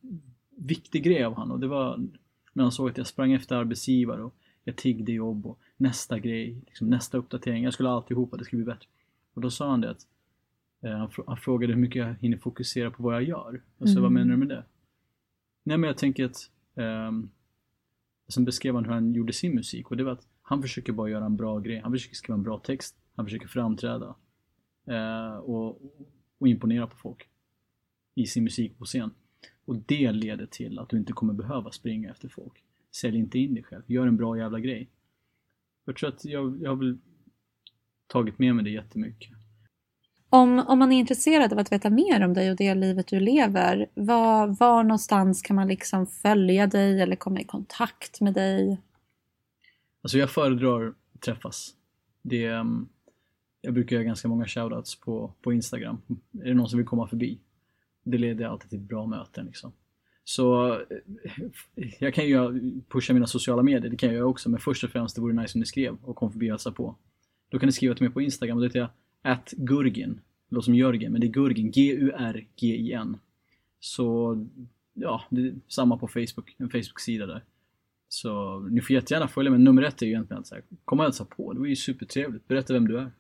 viktig 0.57 1.05
grej 1.05 1.25
av 1.25 1.35
honom 1.35 1.53
och 1.53 1.61
det 1.61 1.69
var 1.69 2.09
när 2.53 2.63
han 2.63 2.73
såg 2.73 2.91
att 2.91 2.99
jag 2.99 3.07
sprang 3.07 3.33
efter 3.33 3.57
arbetsgivare 3.57 4.23
och 4.23 4.35
jag 4.65 4.77
tiggde 4.77 5.13
jobb 5.13 5.47
och 5.47 5.59
nästa 5.77 6.19
grej, 6.19 6.63
liksom 6.67 6.91
nästa 6.91 7.19
uppdatering. 7.19 7.65
Jag 7.65 7.73
skulle 7.73 7.89
alltihopa, 7.89 8.37
det 8.37 8.45
skulle 8.45 8.65
bli 8.65 8.73
bättre. 8.73 8.89
Och 9.35 9.41
då 9.41 9.51
sa 9.51 9.71
han 9.71 9.81
det 9.81 9.91
att 9.91 10.07
Eh, 10.07 10.20
han, 10.83 11.37
frågade 11.37 11.73
hur 11.73 11.81
mycket 11.81 11.97
jag 11.97 12.15
hinner 12.15 12.39
fokusera 12.39 12.91
på 12.91 13.03
vad 13.03 13.15
jag 13.15 13.23
gör. 13.23 13.63
Alltså 13.79 13.99
mm. 13.99 14.03
vad 14.03 14.13
menar 14.13 14.31
du 14.31 14.37
med 14.37 14.49
det? 14.49 14.65
Nej 15.63 15.79
men 15.79 15.89
jag 15.89 15.99
tänker 15.99 16.25
att 16.25 16.51
um, 16.75 17.31
Sen 18.31 18.45
beskrev 18.45 18.75
han 18.75 18.85
hur 18.85 18.93
han 18.93 19.15
gjorde 19.15 19.33
sin 19.33 19.55
musik 19.55 19.91
och 19.91 19.97
det 19.97 20.05
var 20.05 20.13
att 20.13 20.27
han 20.43 20.63
försöker 20.63 20.93
bara 20.93 21.11
göra 21.11 21.25
en 21.25 21.37
bra 21.37 21.59
grej. 21.59 21.81
Han 21.81 21.93
försöker 21.93 22.17
skriva 22.17 22.35
en 22.35 22.43
bra 22.43 22.59
text. 22.59 22.97
Han 23.15 23.27
försöker 23.27 23.49
framträda 23.49 24.15
uh, 24.91 25.37
och, 25.37 25.83
och 26.39 26.49
imponera 26.49 26.87
på 26.87 26.97
folk 26.97 27.29
i 28.15 28.27
sin 28.27 28.45
musik 28.45 28.79
på 28.79 28.85
scen. 28.85 29.11
Och 29.65 29.77
det 29.77 30.13
leder 30.13 30.47
till 30.47 30.79
att 30.79 30.89
du 30.89 30.97
inte 30.97 31.13
kommer 31.13 31.33
behöva 31.33 31.71
springa 31.71 32.11
efter 32.11 32.29
folk. 32.29 32.65
Sälj 32.91 33.19
inte 33.19 33.39
in 33.39 33.55
dig 33.55 33.63
själv. 33.63 33.83
Gör 33.87 34.07
en 34.07 34.17
bra 34.17 34.39
jävla 34.39 34.61
grej. 34.61 34.89
Jag 35.85 35.97
tror 35.97 36.09
att 36.09 36.25
jag, 36.25 36.63
jag 36.63 36.71
har 36.71 36.77
väl 36.77 36.99
tagit 38.07 38.39
med 38.39 38.55
mig 38.55 38.65
det 38.65 38.71
jättemycket. 38.71 39.40
Om, 40.33 40.59
om 40.59 40.79
man 40.79 40.93
är 40.93 40.99
intresserad 40.99 41.53
av 41.53 41.59
att 41.59 41.73
veta 41.73 41.91
mer 41.91 42.25
om 42.25 42.35
dig 42.35 42.51
och 42.51 42.57
det 42.57 42.75
livet 42.75 43.07
du 43.07 43.21
lever, 43.21 43.87
var, 43.95 44.47
var 44.47 44.83
någonstans 44.83 45.43
kan 45.43 45.57
man 45.57 45.69
liksom 45.69 46.07
följa 46.07 46.67
dig 46.67 47.01
eller 47.01 47.17
komma 47.17 47.41
i 47.41 47.45
kontakt 47.45 48.21
med 48.21 48.35
dig? 48.35 48.81
Alltså 50.03 50.19
jag 50.19 50.31
föredrar 50.31 50.89
att 50.89 51.21
träffas. 51.21 51.75
Det, 52.23 52.47
ehm, 52.47 52.89
jag 53.61 53.75
brukar 53.75 53.97
göra 53.97 54.05
ganska 54.05 54.29
många 54.29 54.47
shoutouts 54.47 55.01
på, 55.01 55.33
på 55.43 55.53
Instagram. 55.53 56.03
Är 56.43 56.49
det 56.49 56.55
någon 56.55 56.69
som 56.69 56.77
vill 56.77 56.87
komma 56.87 57.07
förbi? 57.07 57.41
Det 58.05 58.19
leder 58.19 58.45
alltid 58.45 58.71
till 58.71 58.81
bra 58.81 59.07
möten 59.07 59.47
liksom. 59.47 59.73
Så 60.25 60.73
eh, 60.73 60.81
jag 61.99 62.15
kan 62.15 62.27
ju 62.27 62.63
pusha 62.89 63.13
mina 63.13 63.27
sociala 63.27 63.63
medier, 63.63 63.91
det 63.91 63.97
kan 63.97 64.09
jag 64.09 64.17
göra 64.17 64.27
också, 64.27 64.51
men 64.51 64.61
först 64.61 64.85
och 64.85 64.91
främst 64.91 65.15
det 65.15 65.23
vore 65.23 65.43
nice 65.43 65.59
om 65.59 65.61
ni 65.61 65.67
skrev 65.67 65.97
och 66.03 66.17
kom 66.17 66.33
förbi 66.33 66.47
och 66.47 66.53
hälsa 66.53 66.73
på. 66.73 66.97
Då 67.49 67.59
kan 67.59 67.67
ni 67.67 67.73
skriva 67.73 67.95
till 67.95 68.05
mig 68.05 68.13
på 68.13 68.23
Instagram 68.23 68.57
och 68.57 68.61
då 68.61 68.67
heter 68.67 68.79
jag 68.79 68.89
At 69.23 69.55
Gurgin. 69.57 70.21
Det 70.49 70.55
låter 70.55 70.65
som 70.65 70.75
Jörgen, 70.75 71.13
men 71.13 71.21
det 71.21 71.27
är 71.27 71.33
Gurgin. 71.33 71.71
G-U-R-G-I-N. 71.71 73.17
Så 73.81 74.37
ja, 74.95 75.23
det 75.31 75.41
är 75.41 75.55
samma 75.69 75.97
på 75.97 76.09
Facebook, 76.09 76.55
en 76.59 76.71
Facebook-sida 76.71 77.27
där. 77.27 77.45
Så 78.09 78.61
ni 78.61 78.81
får 78.81 78.95
jättegärna 78.95 79.29
följa 79.29 79.51
men 79.51 79.65
nummer 79.65 79.83
ett 79.83 80.03
är 80.03 80.07
ju 80.07 80.13
egentligen 80.13 80.41
att 80.41 80.47
så 80.47 80.55
här, 80.55 80.65
kom 80.85 80.99
och 80.99 81.05
hälsa 81.05 81.25
på. 81.25 81.53
Det 81.53 81.59
var 81.59 81.67
ju 81.67 81.77
supertrevligt. 81.77 82.49
Berätta 82.49 82.73
vem 82.73 82.89
du 82.89 82.99
är. 82.99 83.11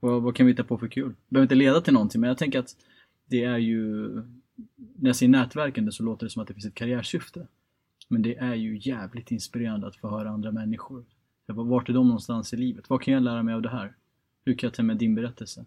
Vad, 0.00 0.22
vad 0.22 0.36
kan 0.36 0.46
vi 0.46 0.52
hitta 0.52 0.64
på 0.64 0.78
för 0.78 0.88
kul? 0.88 1.08
Det 1.08 1.14
behöver 1.28 1.44
inte 1.44 1.54
leda 1.54 1.80
till 1.80 1.92
någonting 1.92 2.20
men 2.20 2.28
jag 2.28 2.38
tänker 2.38 2.58
att 2.58 2.76
det 3.26 3.44
är 3.44 3.58
ju 3.58 4.08
när 4.76 5.08
jag 5.08 5.16
säger 5.16 5.30
nätverkande 5.30 5.92
så 5.92 6.02
låter 6.02 6.26
det 6.26 6.30
som 6.30 6.42
att 6.42 6.48
det 6.48 6.54
finns 6.54 6.66
ett 6.66 6.74
karriärsyfte. 6.74 7.46
Men 8.08 8.22
det 8.22 8.36
är 8.36 8.54
ju 8.54 8.78
jävligt 8.82 9.30
inspirerande 9.30 9.86
att 9.86 9.96
få 9.96 10.08
höra 10.08 10.30
andra 10.30 10.52
människor. 10.52 11.04
Vart 11.46 11.88
är 11.88 11.92
de 11.92 12.06
någonstans 12.06 12.52
i 12.52 12.56
livet? 12.56 12.90
Vad 12.90 13.02
kan 13.02 13.14
jag 13.14 13.22
lära 13.22 13.42
mig 13.42 13.54
av 13.54 13.62
det 13.62 13.68
här? 13.68 13.94
Hur 14.48 14.54
kan 14.54 14.66
jag 14.66 14.74
ta 14.74 14.82
med 14.82 14.96
din 14.96 15.14
berättelse? 15.14 15.64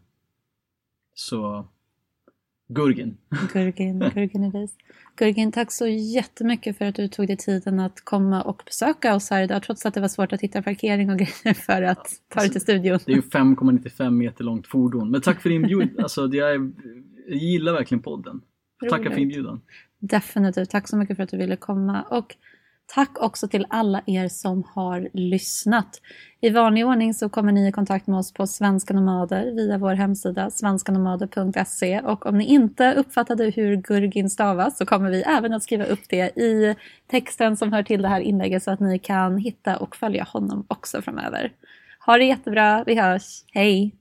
Så 1.14 1.68
Gurgin. 2.68 3.18
Gurgin, 3.54 4.00
Gurgin 4.00 4.44
är 4.44 4.62
vis. 4.62 4.76
Gurgin, 5.16 5.52
tack 5.52 5.72
så 5.72 5.88
jättemycket 5.88 6.78
för 6.78 6.86
att 6.86 6.96
du 6.96 7.08
tog 7.08 7.28
dig 7.28 7.38
tiden 7.38 7.80
att 7.80 8.02
komma 8.06 8.42
och 8.42 8.62
besöka 8.66 9.16
oss 9.16 9.30
här 9.30 9.44
idag 9.44 9.64
trots 9.64 9.86
att 9.86 9.94
det 9.94 10.02
var 10.02 10.08
svårt 10.08 10.34
att 10.34 10.42
hitta 10.42 10.62
parkering 10.62 11.10
och 11.10 11.18
grejer 11.18 11.54
för 11.54 11.82
att 11.82 12.08
ta 12.28 12.40
dig 12.40 12.50
till 12.50 12.62
studion. 12.62 13.00
Det 13.06 13.12
är 13.12 13.16
ju 13.16 13.22
5,95 13.22 14.10
meter 14.10 14.44
långt 14.44 14.68
fordon. 14.68 15.12
Men 15.12 15.22
tack 15.22 15.42
för 15.42 15.50
inbjudan. 15.50 15.90
Alltså, 15.98 16.28
jag, 16.28 16.74
jag 17.28 17.38
gillar 17.38 17.74
verkligen 17.74 18.02
podden. 18.02 18.42
Tacka 18.90 19.12
för 19.12 19.20
inbjudan. 19.20 19.62
Definitivt. 20.00 20.70
Tack 20.70 20.88
så 20.88 20.98
mycket 20.98 21.16
för 21.16 21.24
att 21.24 21.30
du 21.30 21.38
ville 21.38 21.56
komma. 21.56 22.02
Och 22.02 22.36
Tack 22.94 23.22
också 23.22 23.48
till 23.48 23.66
alla 23.70 24.02
er 24.06 24.28
som 24.28 24.64
har 24.74 25.10
lyssnat. 25.14 26.02
I 26.42 26.50
vanlig 26.50 26.86
ordning 26.86 27.14
så 27.14 27.30
kommer 27.30 27.52
ni 27.52 27.68
i 27.68 27.72
kontakt 27.72 28.08
med 28.08 28.20
oss 28.20 28.34
på 28.34 28.48
Svenska 28.48 28.94
Nomader 28.94 29.52
via 29.52 29.78
vår 29.78 29.94
hemsida 29.94 30.50
svenskanomader.se 30.52 32.00
och 32.00 32.26
om 32.26 32.38
ni 32.38 32.46
inte 32.46 32.94
uppfattade 32.94 33.50
hur 33.50 33.76
Gurgin 33.76 34.30
stavas 34.30 34.78
så 34.78 34.86
kommer 34.86 35.10
vi 35.10 35.22
även 35.22 35.54
att 35.54 35.64
skriva 35.64 35.86
upp 35.86 36.10
det 36.10 36.38
i 36.38 36.76
texten 37.08 37.58
som 37.58 37.74
hör 37.74 37.84
till 37.84 38.02
det 38.02 38.08
här 38.08 38.22
inlägget 38.22 38.64
så 38.64 38.72
att 38.72 38.80
ni 38.80 39.00
kan 39.00 39.38
hitta 39.38 39.78
och 39.78 39.96
följa 39.96 40.24
honom 40.24 40.66
också 40.68 41.02
framöver. 41.02 41.52
Ha 42.06 42.18
det 42.18 42.26
jättebra, 42.26 42.84
vi 42.88 42.96
hörs, 42.96 43.44
hej! 43.54 44.01